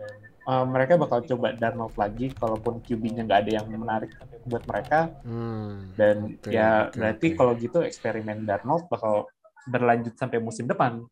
[0.46, 4.10] uh, mereka bakal coba Darnold lagi kalaupun QB-nya nggak ada yang menarik
[4.46, 5.96] buat mereka Hmm.
[5.96, 7.36] dan Oke, ya oke, berarti oke.
[7.38, 9.26] kalau gitu eksperimen Darnold bakal
[9.66, 11.02] berlanjut sampai musim depan.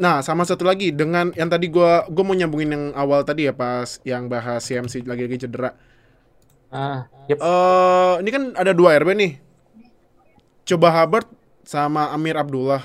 [0.00, 3.54] Nah, sama satu lagi dengan yang tadi gua gua mau nyambungin yang awal tadi ya
[3.54, 5.74] pas yang bahas CMC lagi-lagi cedera.
[6.70, 7.38] Ah, yep.
[7.42, 9.32] Eh, ini kan ada dua RB nih.
[10.64, 11.26] Coba Hubbard
[11.66, 12.82] sama Amir Abdullah.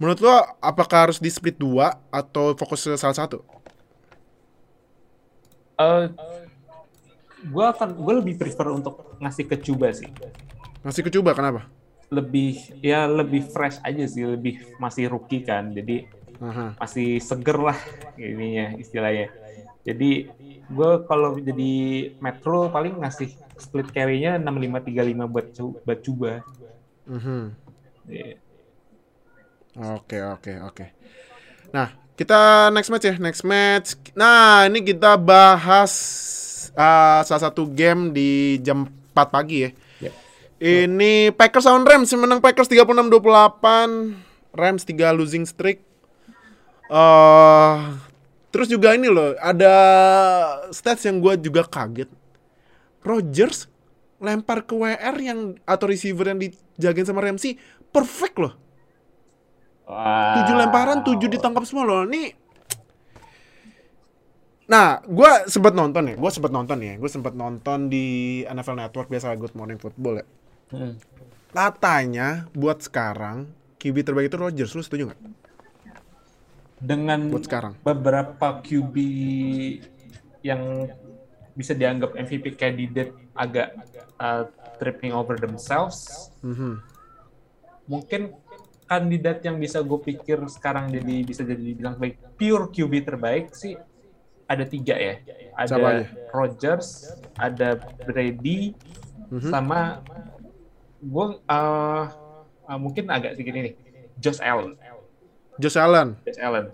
[0.00, 0.32] Menurut lo
[0.64, 3.44] apakah harus di split dua atau fokus ke salah satu?
[5.76, 6.08] Eh,
[7.44, 10.12] gue akan gue lebih prefer untuk ngasih ke Cuba sih
[10.84, 11.64] Masih ke coba kenapa?
[12.10, 16.10] lebih ya lebih fresh aja sih lebih masih rookie kan jadi
[16.42, 16.74] Aha.
[16.74, 17.78] masih seger lah
[18.18, 19.30] ininya istilahnya
[19.86, 20.26] jadi
[20.70, 21.72] gue kalau jadi
[22.22, 25.46] Metro paling ngasih split carry-nya 6535 buat
[25.82, 26.32] buat Cuba
[27.10, 27.42] Mhm.
[28.06, 28.38] Iya.
[29.98, 30.86] Oke, oke, oke.
[31.74, 33.98] Nah, kita next match ya, next match.
[34.14, 35.92] Nah, ini kita bahas
[36.74, 39.70] uh, salah satu game di jam 4 pagi ya.
[40.06, 40.12] Yep.
[40.60, 44.54] Ini Packers lawan Rams, menang Packers 36-28.
[44.54, 45.82] Rams 3 losing streak.
[46.90, 47.74] Eh,
[48.50, 49.74] terus juga ini loh, ada
[50.74, 52.10] stats yang gue juga kaget.
[53.00, 53.70] Rodgers
[54.20, 57.56] lempar ke WR yang atau receiver yang dijagain sama Ramsey
[57.88, 58.54] perfect loh.
[59.90, 62.02] Tujuh lemparan, tujuh ditangkap semua loh.
[62.06, 62.30] Nih.
[64.70, 66.14] Nah, gue sempat nonton ya.
[66.14, 66.94] Gue sempat nonton ya.
[66.94, 68.06] Gue sempat nonton di
[68.46, 70.26] NFL Network biasa Good Morning Football ya.
[70.70, 70.94] Hmm.
[71.50, 73.50] Katanya buat sekarang
[73.82, 74.70] QB terbaik itu Rodgers.
[74.78, 75.20] Lu setuju nggak?
[76.80, 77.72] Dengan Buat sekarang.
[77.84, 78.94] beberapa QB
[80.40, 80.88] yang
[81.52, 83.76] bisa dianggap MVP candidate agak
[84.16, 84.48] uh,
[84.80, 86.80] tripping over themselves Mhm.
[87.84, 88.32] mungkin
[88.86, 93.76] kandidat yang bisa gue pikir sekarang jadi bisa jadi dibilang baik pure QB terbaik sih
[94.44, 95.14] ada tiga ya.
[95.54, 96.04] Ada Siapa aja?
[96.32, 96.88] Rogers,
[97.38, 97.68] ada
[98.02, 98.74] Brady,
[99.30, 99.46] Mhm.
[99.46, 100.02] sama
[100.98, 102.04] gue uh,
[102.66, 103.78] uh, mungkin agak sedikit ini,
[104.18, 104.74] Josh Allen.
[105.60, 106.16] Josh Allen.
[106.24, 106.66] Josh Allen.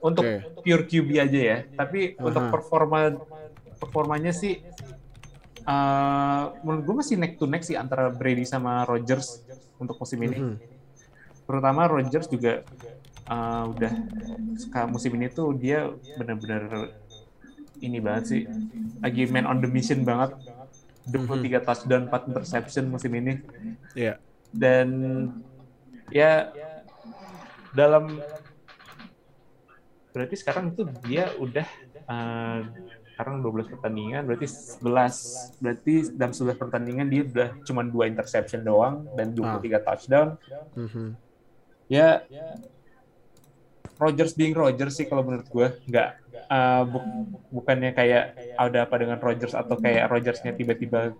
[0.00, 0.64] Untuk Oke.
[0.64, 1.58] pure QB aja ya.
[1.76, 2.50] Tapi untuk Aha.
[2.50, 2.98] performa
[3.76, 4.60] performanya sih
[5.64, 9.44] uh, menurut gue masih neck to neck sih antara Brady sama Rodgers
[9.76, 10.36] untuk musim ini.
[10.40, 10.56] Mhm.
[11.44, 12.64] Terutama Rodgers juga
[13.28, 13.92] uh, udah
[14.88, 16.92] musim ini tuh dia benar-benar
[17.80, 18.42] ini banget sih.
[19.00, 20.32] Lagi man on the mission banget.
[21.10, 23.40] 23 touchdown, 4 interception musim ini
[23.96, 24.20] Iya.
[24.52, 24.86] dan
[26.12, 26.52] ya
[27.70, 28.18] dalam
[30.10, 31.66] berarti sekarang itu dia udah
[32.10, 32.60] eh,
[33.14, 35.16] sekarang 12 pertandingan berarti 11
[35.60, 40.34] berarti dalam 11 pertandingan dia udah cuma dua interception doang dan 23 touchdown
[40.74, 41.18] Mhm.
[41.90, 42.22] ya
[44.00, 46.08] Rodgers being Rodgers sih kalau menurut gue nggak
[46.50, 47.06] eh, bu-
[47.52, 48.24] bukannya kayak
[48.56, 51.12] ada apa dengan Rodgers atau kayak Rodgersnya tiba-tiba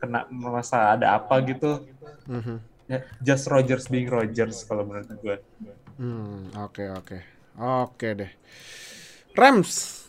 [0.00, 1.82] kena merasa ada apa gitu
[2.24, 2.56] Mhm.
[2.56, 2.73] Ya,
[3.24, 5.36] just Rogers being Rogers kalau menurut gue.
[5.96, 7.18] Hmm, oke oke.
[7.54, 8.32] Oke deh.
[9.34, 10.04] Rams.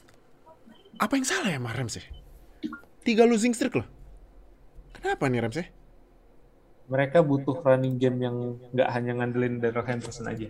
[0.97, 2.05] Apa yang salah ya sama Rams ya?
[3.05, 3.87] Tiga losing streak loh.
[4.97, 5.67] Kenapa nih Rams ya?
[6.85, 8.37] Mereka butuh running game yang
[8.73, 10.49] nggak hanya ngandelin Darrell Henderson aja.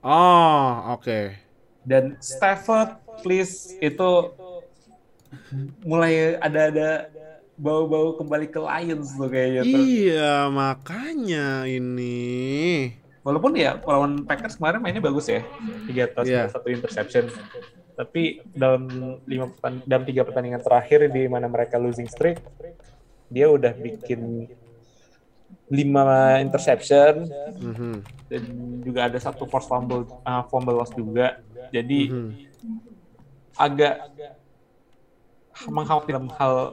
[0.00, 1.36] Oh, oke.
[1.84, 4.10] Dan Stafford, please itu
[5.84, 7.08] mulai ada-ada
[7.60, 9.62] bau-bau kembali ke Lions tuh kayaknya.
[9.62, 9.76] tuh.
[9.84, 12.88] Iya, makanya ini.
[13.20, 15.44] Walaupun ya lawan Packers kemarin mainnya bagus ya,
[15.84, 16.52] tiga touchdown Iya.
[16.56, 17.28] satu interception.
[17.92, 18.88] Tapi dalam
[19.28, 19.52] lima
[19.84, 22.40] dalam tiga pertandingan terakhir di mana mereka losing streak,
[23.28, 24.48] dia udah bikin
[25.68, 27.28] lima interception
[27.60, 27.94] Mhm.
[28.26, 28.42] dan
[28.80, 31.44] juga ada satu force fumble uh, fumble loss juga.
[31.68, 32.30] Jadi Mhm.
[33.54, 33.94] agak
[35.68, 36.72] mengkhawatirkan hal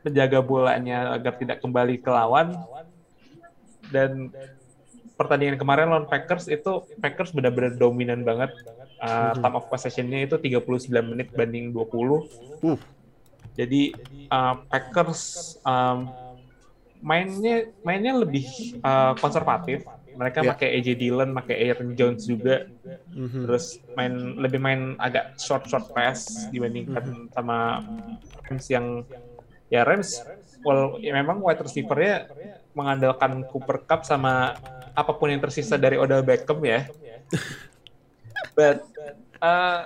[0.00, 2.56] menjaga bolanya agar tidak kembali ke lawan.
[3.90, 4.30] Dan
[5.14, 8.52] pertandingan kemarin lawan Packers itu Packers benar-benar dominan banget.
[9.00, 10.60] Uh, time of possession-nya itu 39
[11.08, 12.28] menit banding 20
[12.60, 12.76] Uh.
[13.56, 13.96] jadi
[14.28, 16.12] uh, Packers um,
[17.00, 18.44] mainnya mainnya lebih
[18.84, 19.88] uh, konservatif.
[20.10, 20.52] Mereka Ya.
[20.52, 22.68] pakai AJ Dillon pakai Aaron Jones juga.
[23.16, 23.48] Mhm.
[23.48, 27.80] terus main lebih main agak short short pass dibandingkan sama
[28.44, 29.00] Rams yang
[29.70, 30.20] ya Rams
[30.66, 32.28] well ya memang wide receiver-nya
[32.76, 34.58] mengandalkan Cooper Cup sama
[34.92, 36.90] apa pun yang tersisa dari Odell Beckham ya
[38.58, 38.82] but
[39.40, 39.80] uh,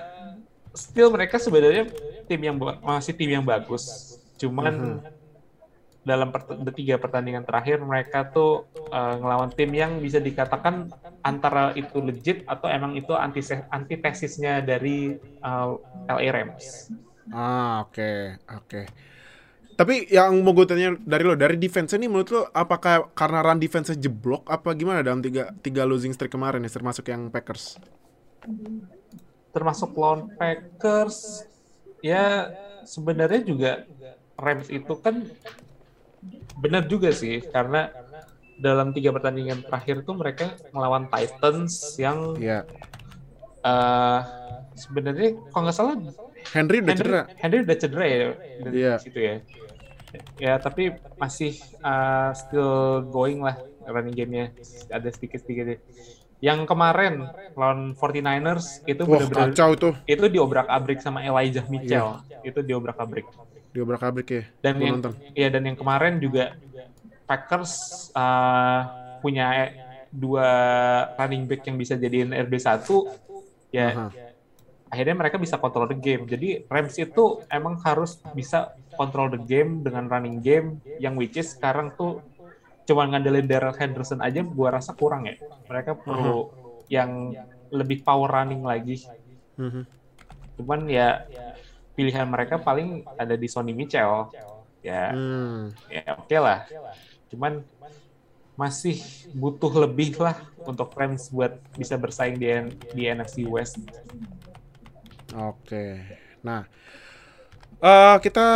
[0.75, 1.92] still mereka sebenarnya
[2.25, 4.99] tim yang masih tim yang bagus cuman
[6.05, 10.92] dalam pert- tiga pertandingan terakhir mereka tuh uh, ngelawan tim yang bisa dikatakan
[11.25, 13.40] antara itu legit atau emang itu anti
[13.73, 15.81] antitesisnya dari uh,
[16.12, 16.92] LA Rams.
[17.33, 18.85] Ah, oke, oke.
[19.75, 23.59] Tapi yang mau gue tanya dari lo, dari defense ini menurut lo apakah karena run
[23.59, 27.83] defense jeblok apa gimana dalam tiga, tiga losing streak kemarin ya termasuk yang Packers?
[29.51, 31.43] Termasuk lawan Packers
[32.05, 32.55] ya
[32.87, 33.73] sebenarnya juga
[34.39, 35.27] Rams itu kan
[36.59, 37.91] benar juga sih karena
[38.55, 42.63] dalam tiga pertandingan terakhir tuh mereka melawan Titans yang Iya.
[43.67, 44.21] uh,
[44.79, 45.95] sebenarnya kalau nggak salah
[46.55, 47.23] Henry udah Henry, cedera.
[47.41, 48.17] Henry udah cedera ya
[48.63, 48.95] dari Iya.
[49.03, 49.35] situ ya.
[50.38, 54.53] Ya tapi masih uh, still going lah running game-nya
[54.90, 55.64] ada sedikit-sedikit.
[55.74, 55.81] deh.
[56.44, 57.24] Yang kemarin
[57.57, 59.94] lawan 49ers itu benar-benar kacau tuh.
[60.05, 62.20] itu diobrak-abrik sama Elijah Mitchell.
[62.44, 63.24] Itu diobrak-abrik.
[63.74, 64.42] Dia abrik ya.
[64.62, 65.12] Dan yang nonton.
[65.35, 66.55] ya dan yang kemarin juga
[67.27, 68.81] Packers uh,
[69.18, 69.72] punya
[70.14, 70.48] dua
[71.18, 72.87] running back yang bisa jadiin RB1
[73.74, 74.07] ya Aha.
[74.87, 76.22] akhirnya mereka bisa kontrol the game.
[76.31, 81.54] Jadi Rams itu emang harus bisa kontrol the game dengan running game yang which is
[81.54, 82.22] sekarang tuh
[82.85, 85.37] cuma ngandelin Darrell Henderson aja gua rasa kurang ya.
[85.70, 86.52] Mereka perlu
[86.90, 87.35] yang
[87.72, 89.00] lebih power running lagi.
[89.57, 89.83] Mhm.
[90.61, 91.24] Cuman ya
[91.94, 94.30] pilihan mereka paling ada di Sonny Mitchell.
[94.85, 95.72] Ya, Hmm.
[95.88, 96.68] ya oke lah.
[97.33, 97.64] Cuman
[98.54, 102.46] masih butuh lebih lah untuk Rams buat bisa bersaing di,
[102.94, 103.80] di NFC West.
[105.35, 106.04] Oke.
[106.44, 106.62] Nah,
[107.81, 108.49] eh kita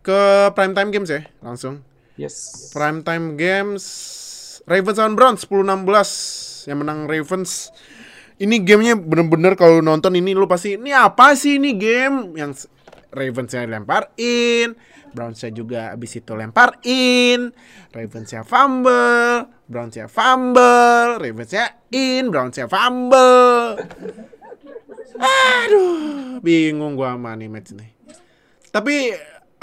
[0.00, 0.20] ke
[0.52, 1.80] primetime games ya, langsung.
[2.14, 2.70] Yes.
[2.70, 3.82] Primetime games
[4.64, 7.68] Ravens lawan Browns 10-16 yang menang Ravens.
[8.34, 12.66] Ini gamenya bener-bener kalau nonton ini lu pasti ini apa sih ini game yang s-
[13.14, 14.74] Ravensnya lempar in,
[15.14, 17.54] Brownsnya juga abis itu lempar in,
[17.94, 23.78] Ravensnya fumble, Brownsnya fumble, Ravensnya in, Brownsnya fumble.
[25.14, 27.93] Aduh, bingung gua sama nih match nih.
[28.74, 29.14] Tapi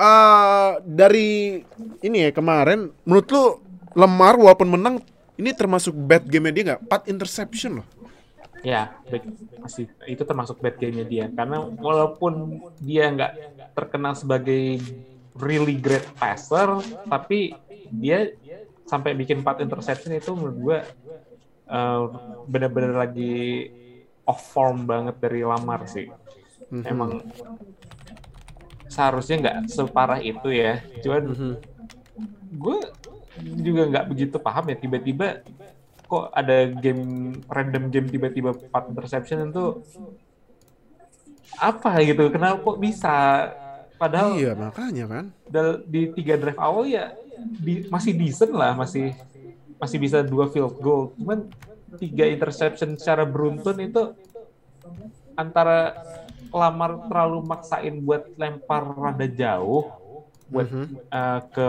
[0.02, 1.60] eh dari
[2.00, 3.44] ini ya kemarin menurut lu
[3.92, 4.96] Lemar walaupun menang
[5.36, 6.82] ini termasuk bad game dia nggak?
[6.88, 7.88] 4 interception loh.
[8.64, 8.94] Ya,
[9.60, 11.26] masih itu termasuk bad game-nya dia.
[11.34, 13.32] Karena walaupun dia nggak
[13.74, 14.80] terkenal sebagai
[15.36, 17.58] really great passer, tapi
[17.90, 18.32] dia
[18.86, 20.78] sampai bikin 4 interception itu menurut gua
[21.68, 22.02] uh,
[22.46, 23.68] benar-benar lagi
[24.24, 26.08] off form banget dari Lamar sih.
[26.70, 26.84] Mhm.
[26.86, 27.12] Emang
[28.92, 30.84] seharusnya nggak separah itu ya.
[31.00, 31.52] Cuman Mhm.
[32.60, 32.78] gue
[33.64, 35.40] juga nggak begitu paham ya tiba-tiba
[36.04, 37.04] kok ada game
[37.48, 39.80] random game tiba-tiba 4 interception itu
[41.56, 43.16] apa gitu kenapa kok bisa
[43.96, 45.26] padahal Iya makanya kan.
[45.88, 49.16] di tiga drive awal ya di- masih decent lah masih
[49.78, 51.48] masih bisa dua field goal cuman
[51.96, 54.12] tiga interception secara beruntun itu
[55.34, 55.96] antara
[56.52, 59.88] lamar terlalu maksain buat lempar rada jauh
[60.52, 60.86] buat Mhm.
[61.08, 61.68] uh, ke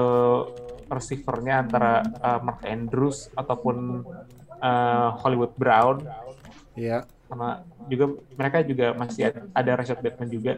[0.90, 4.02] receivernya antara uh, Mark Andrews ataupun
[4.60, 6.02] uh, Hollywood Brown.
[6.74, 7.06] Iya.
[7.32, 10.52] sama juga mereka juga masih ada, Rashad Bateman juga.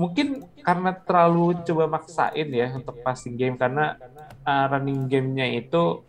[0.00, 4.00] Mungkin karena terlalu coba maksain ya untuk passing game karena
[4.48, 6.00] uh, running gamenya itu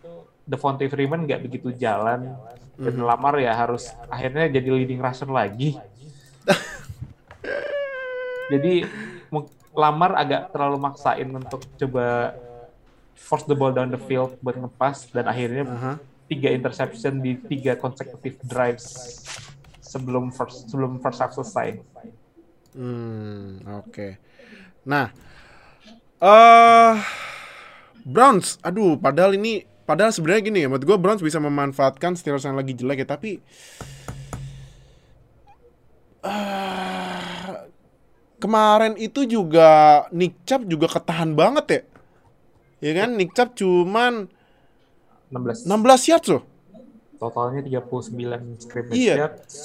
[0.48, 2.40] Devontae Freeman nggak begitu jalan.
[2.80, 5.76] Dan Lamar ya harus akhirnya jadi leading rusher lagi
[8.50, 8.88] jadi
[9.70, 12.36] Lamar agak terlalu maksain untuk coba
[13.16, 15.94] force the ball down the field buat ngepas dan akhirnya Aha.
[16.28, 19.22] tiga interception di tiga consecutive drives
[19.80, 21.80] sebelum first sebelum first half selesai.
[22.74, 24.18] Hmm, oke.
[24.84, 25.14] Nah,
[26.20, 26.96] eh
[28.10, 32.58] Browns, aduh, padahal ini, padahal sebenarnya gini ya, menurut gue Browns bisa memanfaatkan Steelers yang
[32.58, 33.38] lagi jelek ya, tapi
[36.26, 36.99] eh,
[38.40, 41.82] kemarin itu juga Nick Chubb juga ketahan banget ya,
[42.82, 43.10] ya kan?
[43.14, 44.32] Nick Chubb cuman
[45.30, 46.44] 16 16 yards loh.
[47.20, 49.16] totalnya 39 scrimmage Iya.
[49.20, 49.56] yards.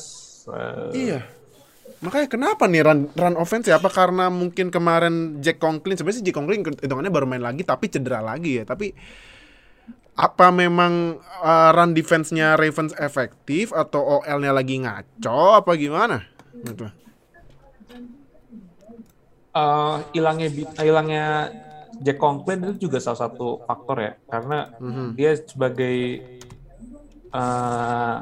[0.44, 1.20] Eh, Iya.
[2.02, 3.78] Makanya kenapa nih run, run offense ya?
[3.78, 7.86] Apa karena mungkin kemarin Jack Conklin sebenarnya sih Jack Conklin hitungannya baru main lagi tapi
[7.86, 8.66] cedera lagi ya.
[8.66, 8.90] Tapi
[10.14, 16.26] apa memang uh, run defense-nya Ravens efektif atau OL-nya lagi ngaco apa gimana?
[16.58, 16.84] Gitu.
[16.84, 16.92] eh,
[20.12, 21.24] hilangnya bi- eh, hilangnya
[22.02, 25.14] Jack Conklin itu juga salah satu faktor ya karena Mhm.
[25.14, 25.96] dia sebagai
[27.34, 28.16] eh,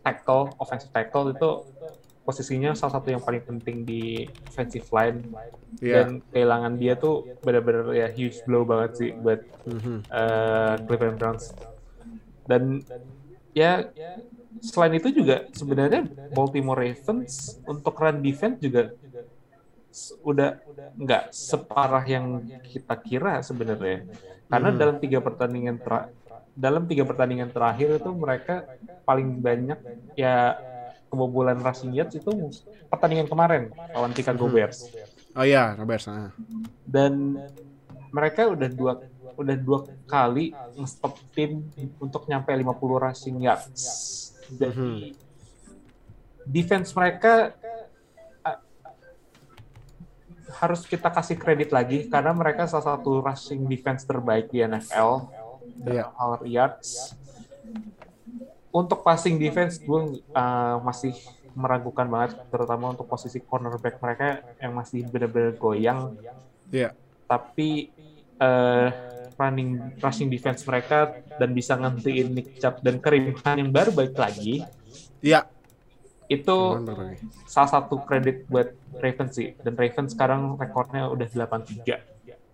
[0.00, 1.50] tackle offensive tackle itu
[2.24, 5.24] posisinya salah satu yang paling penting di offensive line
[5.80, 5.94] Iya.
[5.94, 9.96] dan kehilangan dia tuh benar-benar ya huge blow banget sih buat Mhm.
[10.08, 11.44] eh, Cleveland Browns
[12.44, 12.80] dan
[13.52, 13.84] ya
[14.60, 18.90] selain itu juga sebenarnya Baltimore Ravens untuk run defense juga
[20.22, 20.60] udah
[20.94, 24.04] nggak separah yang kita kira sebenarnya
[24.48, 25.76] karena dalam tiga pertandingan
[26.52, 28.66] dalam tiga pertandingan terakhir itu mereka
[29.08, 29.78] paling banyak
[30.14, 30.58] ya
[31.08, 32.30] kebobolan rushing yards itu
[32.92, 34.92] pertandingan kemarin lawan Chicago Bears
[35.38, 36.10] Oh iya, Roberts.
[36.10, 36.34] ah.
[36.82, 37.38] dan
[38.10, 38.92] mereka udah dua
[39.38, 41.62] udah dua kali nge-stop tim
[42.02, 43.82] untuk nyampe 50 rushing yards.
[44.50, 45.14] Jadi
[46.42, 47.54] defense mereka
[50.56, 55.28] harus kita kasih kredit lagi karena mereka salah satu rushing defense terbaik di NFL
[55.84, 57.12] dalam hal yards.
[58.68, 61.16] Untuk passing defense gue uh, masih
[61.58, 66.14] meragukan banget terutama untuk posisi cornerback mereka yang masih benar-benar goyang
[66.70, 66.94] Iya.
[67.26, 67.90] tapi
[68.38, 68.88] eh,
[69.34, 74.14] running rushing defense mereka dan bisa ngentiin Nick Chubb dan Kareem Hunt yang baru balik
[74.14, 74.62] lagi
[75.18, 75.50] Iya.
[76.28, 76.56] Itu
[77.48, 78.68] salah satu kredit buat
[79.00, 81.96] Ravens sih dan Ravens sekarang rekornya udah 8-3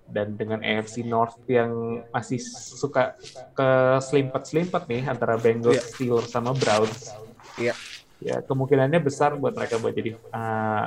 [0.05, 3.19] dan dengan AFC North yang masih suka
[3.51, 5.83] ke selimpet-selimpet nih antara Bengals, Iya.
[5.91, 7.11] Steelers sama Browns
[7.59, 7.75] Iya.
[8.23, 10.85] ya kemungkinannya besar buat mereka buat jadi eh,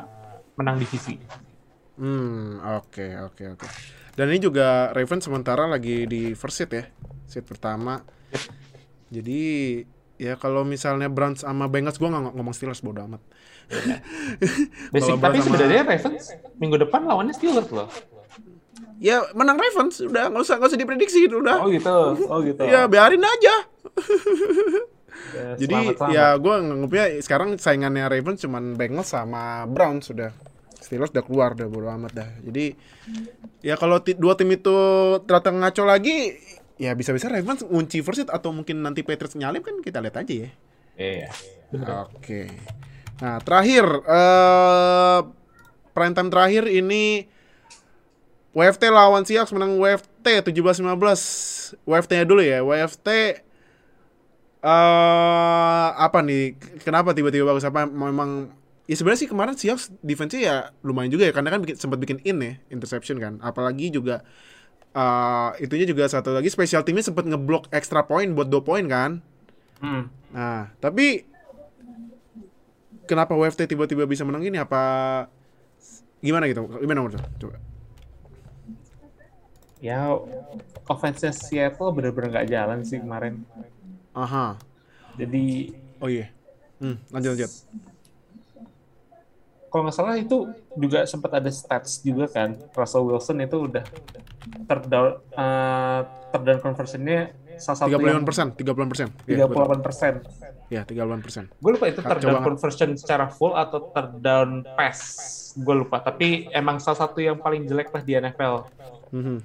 [0.56, 1.20] menang divisi
[1.98, 3.68] Hmm, oke oke oke.
[4.14, 6.86] Dan ini juga Ravens sementara lagi di first seat ya,
[7.26, 8.06] seat pertama.
[9.10, 9.82] Jadi
[10.18, 13.22] ya kalau misalnya Browns sama Bengals gua nggak ngomong Steelers bodo amat.
[14.96, 16.24] Basic, Kalau tapi sama- sebenarnya Ravens
[16.56, 17.92] minggu depan lawannya Steelers loh
[18.98, 21.62] Ya menang Ravens udah nggak usah nggak usah diprediksi itu udah.
[21.62, 22.62] Oh gitu, oh gitu.
[22.74, 23.56] Ya biarin aja.
[25.38, 26.14] Ya, Jadi selamat, selamat.
[26.18, 30.34] ya gua nganggepnya sekarang saingannya Ravens cuman Bengals sama Browns sudah.
[30.82, 32.30] Steelers udah keluar udah bodo amat dah.
[32.42, 32.74] Jadi
[33.62, 34.78] ya kalau dua tim itu
[35.28, 36.34] ternyata ngaco lagi
[36.78, 40.34] ya bisa-bisa Ravens ngunci first seat atau mungkin nanti Patriots nyalip kan kita lihat aja
[40.34, 40.50] ya.
[40.98, 41.30] Iya.
[42.10, 42.50] Oke.
[43.22, 45.20] Nah, terakhir eh
[45.94, 47.26] prime time terakhir ini
[48.54, 51.86] WFT lawan Seahawks menang WFT 17-15.
[51.86, 52.66] WFT-nya dulu ya.
[52.66, 53.08] WFT
[54.66, 56.58] eh apa nih?
[56.82, 58.50] Kenapa tiba-tiba bagus apa memang
[58.90, 62.18] ya sebenarnya sih kemarin Seahawks defense-nya ya lumayan juga ya karena kan bikin, sempat bikin
[62.26, 63.38] in ya interception kan.
[63.46, 64.26] Apalagi juga
[64.94, 69.20] eh itunya juga satu lagi special teamnya sempat ngeblok extra point buat 2 poin kan.
[69.82, 70.10] Hmm.
[70.34, 71.24] Nah, tapi
[73.08, 74.58] kenapa WFT tiba-tiba bisa menang ini?
[74.60, 75.26] Apa
[76.20, 76.68] gimana gitu?
[76.82, 77.24] Gimana menurut?
[77.40, 77.58] Coba.
[79.78, 80.10] Ya,
[80.90, 83.46] offense Seattle bener-bener nggak jalan sih kemarin.
[84.18, 84.58] Aha.
[85.18, 86.30] Jadi Oh iya.
[86.78, 87.52] Hmm, lanjut lanjut.
[89.68, 90.48] Kalau nggak salah itu
[90.80, 92.56] juga sempat ada stats juga kan.
[92.72, 93.84] Russell Wilson itu udah
[94.68, 96.02] terdown uh,
[96.32, 99.08] terdown conversionnya salah satu yang 35 persen, 30 persen.
[99.26, 100.14] Iya, 38 persen.
[100.68, 101.44] Ya, 38 persen.
[101.60, 105.00] Gue lupa itu terdown conversion secara full atau terdown pass.
[105.58, 106.00] Gue lupa.
[106.00, 108.56] Tapi emang salah satu yang paling jelek lah di NFL.
[109.12, 109.38] Mhm.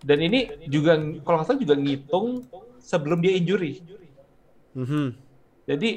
[0.00, 2.48] Dan ini juga kalau nggak salah juga ngitung
[2.80, 3.84] sebelum dia injury.
[4.72, 5.06] Mhm.
[5.68, 5.90] Jadi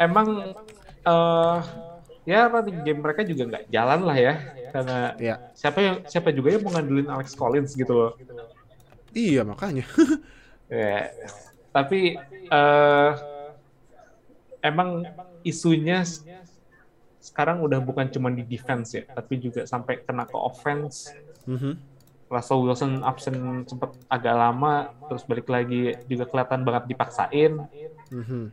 [0.00, 0.56] emang
[1.06, 1.58] eh
[2.26, 4.34] ya running game mereka juga nggak jalan lah ya
[4.74, 5.34] karena Ya.
[5.54, 8.12] siapa yang siapa juga yang mau ngandelin Alex Collins gitu loh.
[9.14, 9.86] Iya, makanya.
[10.66, 11.14] Ya,
[11.70, 12.18] tapi
[12.50, 13.10] eh
[14.58, 15.06] emang
[15.46, 16.02] isunya
[17.22, 21.14] sekarang udah bukan cuma di defense ya, tapi juga sampai kena ke offense.
[21.46, 21.78] Mhm.
[22.26, 27.62] Russell Wilson absen sempat agak lama, terus balik lagi juga kelihatan banget dipaksain.
[28.10, 28.50] Mhm.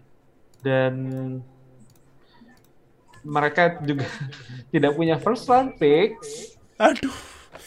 [0.64, 0.94] dan
[3.24, 4.08] mereka juga
[4.74, 7.16] tidak punya first round picks, Aduh.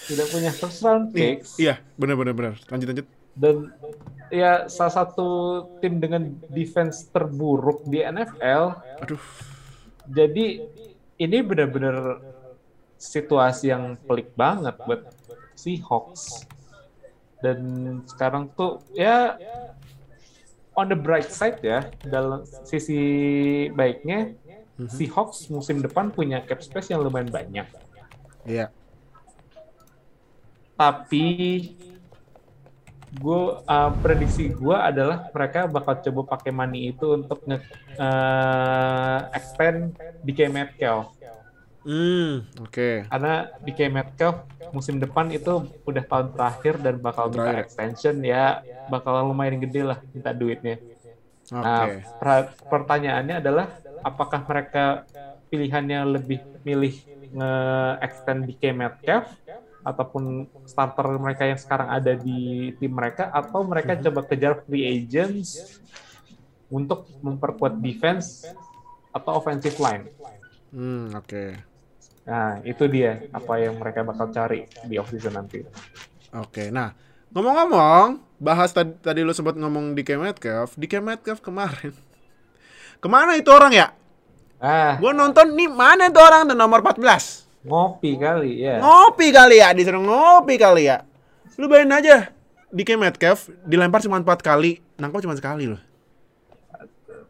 [0.06, 2.54] tidak punya first round picks, iya, benar benar benar.
[2.70, 3.06] Lanjut lanjut.
[3.36, 3.68] dan
[4.32, 5.28] ya salah satu
[5.84, 8.76] tim dengan defense terburuk di NFL.
[9.04, 9.20] Aduh.
[10.06, 10.62] Jadi
[11.18, 12.22] ini benar-benar
[12.96, 15.02] situasi yang pelik banget buat
[15.56, 16.46] Seahawks.
[17.44, 17.60] Dan
[18.08, 19.36] sekarang tuh ya
[20.76, 23.00] on the bright side ya dalam sisi
[23.72, 24.32] baiknya
[24.78, 27.64] Seahawks musim depan punya cap space yang lumayan banyak.
[28.44, 28.68] Iya.
[30.76, 31.24] Tapi
[33.16, 33.40] gue
[33.96, 37.64] prediksi gue adalah mereka bakal coba pakai money itu untuk nge
[37.96, 41.16] eh, extend DK Metcalf
[41.80, 43.06] Hmm, oke.
[43.06, 44.42] karena DK Metcalf
[44.74, 45.48] musim depan itu
[45.86, 47.62] udah tahun terakhir dan bakal minta Terakhir.
[47.62, 48.60] extension ya
[48.90, 50.76] bakal lumayan gede lah minta duitnya.
[51.46, 51.62] Oke.
[51.62, 51.86] Nah,
[52.18, 53.70] pra- pertanyaannya adalah
[54.02, 55.04] apakah mereka
[55.48, 56.94] pilihannya lebih milih
[57.32, 59.26] nge-extend DK Metcalf
[59.86, 65.78] ataupun starter mereka yang sekarang ada di tim mereka atau mereka coba kejar free agents
[66.66, 68.50] untuk memperkuat defense
[69.14, 70.10] atau offensive line.
[70.74, 71.44] Hmm, oke.
[72.26, 75.62] Nah, itu dia apa yang mereka bakal cari di offseason nanti.
[76.34, 76.90] Oke, nah
[77.30, 81.94] ngomong-ngomong, bahas tadi, tadi lu sempat ngomong di Metcalf, di Metcalf kemarin.
[83.00, 83.92] Ke mana itu orang ya?
[84.56, 87.46] Ah, Gua nonton nih mana itu orang tuh nomor 14?
[87.66, 88.78] ngopi kali ya.
[88.78, 91.02] Ngopi kali ya, disuruh ngopi kali ya.
[91.58, 92.16] Lu bayangin aja,
[92.70, 95.82] di Metcalf dilempar cuma 4 kali, nangkep cuma sekali loh.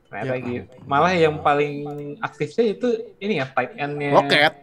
[0.06, 0.70] Ternyata Ya gitu.
[0.86, 1.72] Malah yang paling
[2.22, 2.88] aktifnya itu
[3.18, 4.54] ini ya tight end-nya Loket.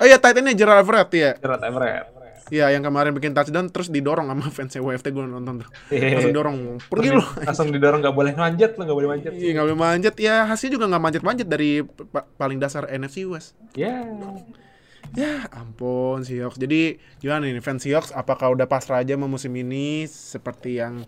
[0.00, 1.30] Oh iya, tight end-nya Gerald Everett ya.
[1.38, 2.06] Gerard Everett.
[2.50, 5.68] Iya, yang kemarin bikin touchdown terus didorong sama fans WFT gue nonton tuh.
[5.94, 6.18] Hehehe.
[6.18, 6.56] Langsung dorong,
[6.90, 7.22] pergi lu.
[7.44, 9.32] Langsung didorong nggak boleh manjat lo nggak boleh manjat.
[9.36, 10.14] Iya, nggak boleh manjat.
[10.18, 13.54] Ya, hasilnya juga nggak manjat-manjat dari pa- paling dasar NFC West.
[13.78, 14.02] Ya.
[15.12, 16.56] Ya ampun Seahawks.
[16.56, 18.16] Jadi gimana nih fans Seahawks?
[18.16, 21.04] Apakah udah pasrah aja sama musim ini seperti yang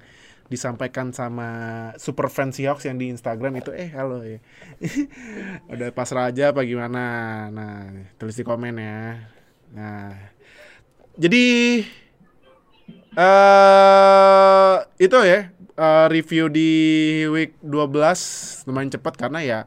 [0.52, 1.48] disampaikan sama
[1.96, 4.44] super fans Seahawks yang di Instagram itu eh halo ya.
[5.72, 7.04] udah pasrah aja apa gimana?
[7.48, 7.88] Nah,
[8.20, 9.24] tulis di komen ya.
[9.72, 10.33] Nah.
[11.14, 11.44] Jadi
[13.14, 16.70] eh itu ya eh, review di
[17.30, 19.58] week 12 lumayan cepat karena ya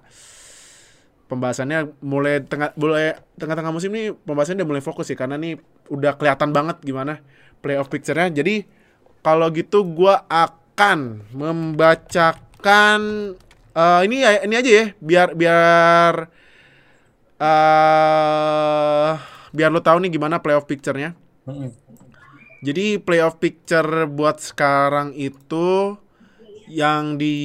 [1.31, 6.15] pembahasannya mulai tengah mulai tengah-tengah musim ini pembahasannya udah mulai fokus ya karena nih udah
[6.19, 7.23] kelihatan banget gimana
[7.63, 8.31] playoff picture-nya.
[8.31, 8.67] Jadi
[9.23, 12.99] kalau gitu gua akan membacakan
[13.75, 16.13] eh, ini ya ini aja ya biar biar
[17.39, 19.13] eh
[19.55, 21.15] biar lo tahu nih gimana playoff picture-nya.
[22.61, 25.95] Jadi playoff picture buat sekarang itu
[26.67, 27.37] yang di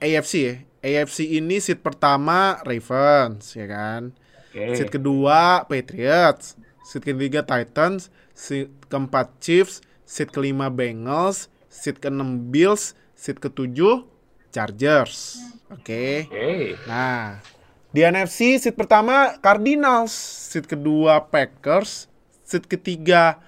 [0.00, 0.54] AFC ya.
[0.86, 4.14] AFC ini seat pertama Ravens ya kan.
[4.54, 4.78] Oke.
[4.78, 6.54] Seat kedua Patriots,
[6.86, 14.06] seat ketiga Titans, seat keempat Chiefs, seat kelima Bengals, seat keenam Bills, seat ketujuh
[14.54, 15.42] Chargers.
[15.68, 16.30] Oke.
[16.30, 16.78] Oke.
[16.86, 17.42] Nah,
[17.90, 20.14] di NFC seat pertama Cardinals,
[20.48, 22.06] seat kedua Packers,
[22.46, 23.42] seat ketiga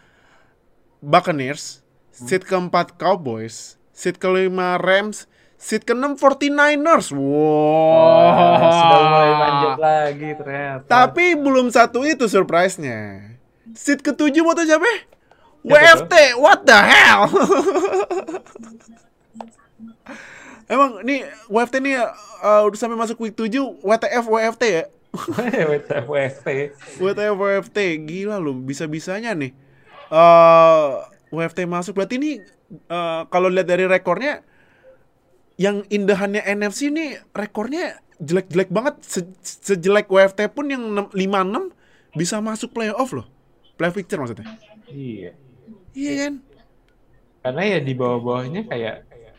[0.99, 7.15] Buccaneers, seat keempat Cowboys, seat kelima Rams, seat keenam 49ers.
[7.15, 7.23] Wow.
[8.59, 10.91] Wah, sudah mulai lanjut lagi ternyata.
[10.91, 13.31] Tapi belum satu itu surprise-nya.
[13.79, 14.67] Seat ketujuh mau siapa?
[14.67, 14.91] Siapa
[15.63, 17.31] WFT, what the hell?
[20.69, 21.97] Emang nih WFT nih
[22.45, 24.85] uh, udah sampai masuk week 7 WTF WFT ya?
[25.13, 26.49] WTF WFT.
[27.01, 29.53] WTF WFT gila lu bisa-bisanya nih.
[30.09, 32.41] Uh, WFT masuk berarti ini
[32.89, 34.41] uh, kalau lihat dari rekornya
[35.61, 42.41] yang indahannya NFC nih rekornya jelek-jelek banget Se- sejelek WFT pun yang 6 5-6 bisa
[42.41, 43.27] masuk playoff loh.
[43.77, 44.49] Playoff picture maksudnya.
[44.89, 45.37] Iya.
[45.93, 46.33] Iya kan?
[47.45, 48.97] Karena ya di bawah-bawahnya kayak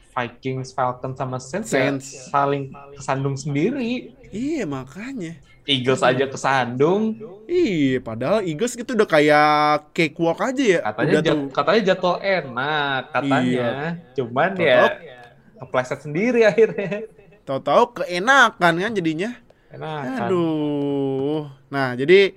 [0.10, 2.08] Vikings, Falcons sama Saints, ya Saints.
[2.28, 4.12] saling kesandung sendiri.
[4.34, 5.40] Iya makanya.
[5.70, 7.14] Eagles aja kesandung.
[7.46, 10.80] Iya, padahal Eagles itu udah kayak cakewalk aja ya.
[10.82, 11.50] Katanya udah jad- tuh.
[11.54, 13.38] katanya jadwal enak katanya.
[13.46, 13.72] Iya.
[14.16, 15.22] Cuman Tahu-tahu- ya
[15.60, 17.06] kepleset sendiri akhirnya.
[17.46, 19.32] Tahu-tahu keenakan kan jadinya.
[19.70, 20.26] Enak.
[20.26, 21.46] Aduh.
[21.70, 22.34] Nah, jadi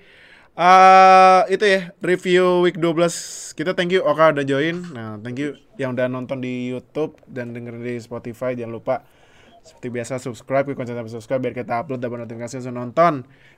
[0.53, 3.17] eh itu ya review week 12
[3.55, 4.85] kita thank you Oka udah join.
[4.93, 8.53] Nah, thank you yang udah nonton di YouTube dan dengerin di Spotify.
[8.53, 9.01] Jangan lupa
[9.63, 13.13] seperti biasa subscribe, konsen sampai subscribe biar kita upload dapat notifikasi langsung nonton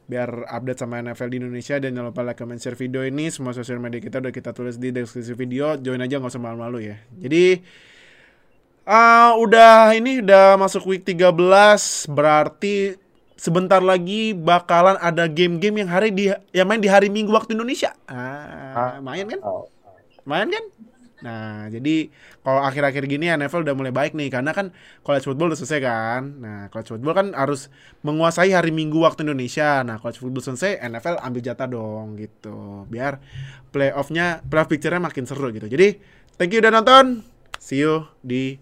[0.05, 3.57] biar update sama NFL di Indonesia dan jangan lupa like, comment, share video ini semua
[3.57, 6.97] sosial media kita udah kita tulis di deskripsi video join aja nggak usah malu-malu ya
[7.17, 7.65] jadi
[8.85, 11.33] Ah, udah ini udah masuk week 13
[12.13, 13.01] berarti
[13.33, 17.97] sebentar lagi bakalan ada game-game yang hari di yang main di hari Minggu waktu Indonesia.
[18.77, 19.41] Ah, main kan?
[19.41, 19.73] Oh.
[20.29, 20.65] Main kan?
[21.25, 22.13] Nah, jadi
[22.45, 26.21] kalau akhir-akhir gini NFL udah mulai baik nih karena kan college football udah selesai kan.
[26.37, 27.73] Nah, college football kan harus
[28.05, 29.81] menguasai hari Minggu waktu Indonesia.
[29.81, 32.85] Nah, college football selesai, NFL ambil jatah dong gitu.
[32.93, 33.17] Biar
[33.73, 35.65] playoff-nya, playoff picture-nya makin seru gitu.
[35.65, 35.97] Jadi,
[36.37, 37.25] thank you udah nonton.
[37.57, 38.61] See you di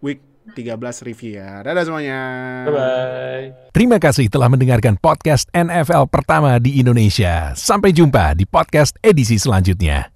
[0.00, 0.24] week
[0.56, 1.60] 13 review ya.
[1.60, 2.20] Dadah semuanya.
[2.64, 3.76] Bye-bye.
[3.76, 7.52] Terima kasih telah mendengarkan podcast NFL pertama di Indonesia.
[7.52, 10.08] Sampai jumpa di podcast edisi selanjutnya.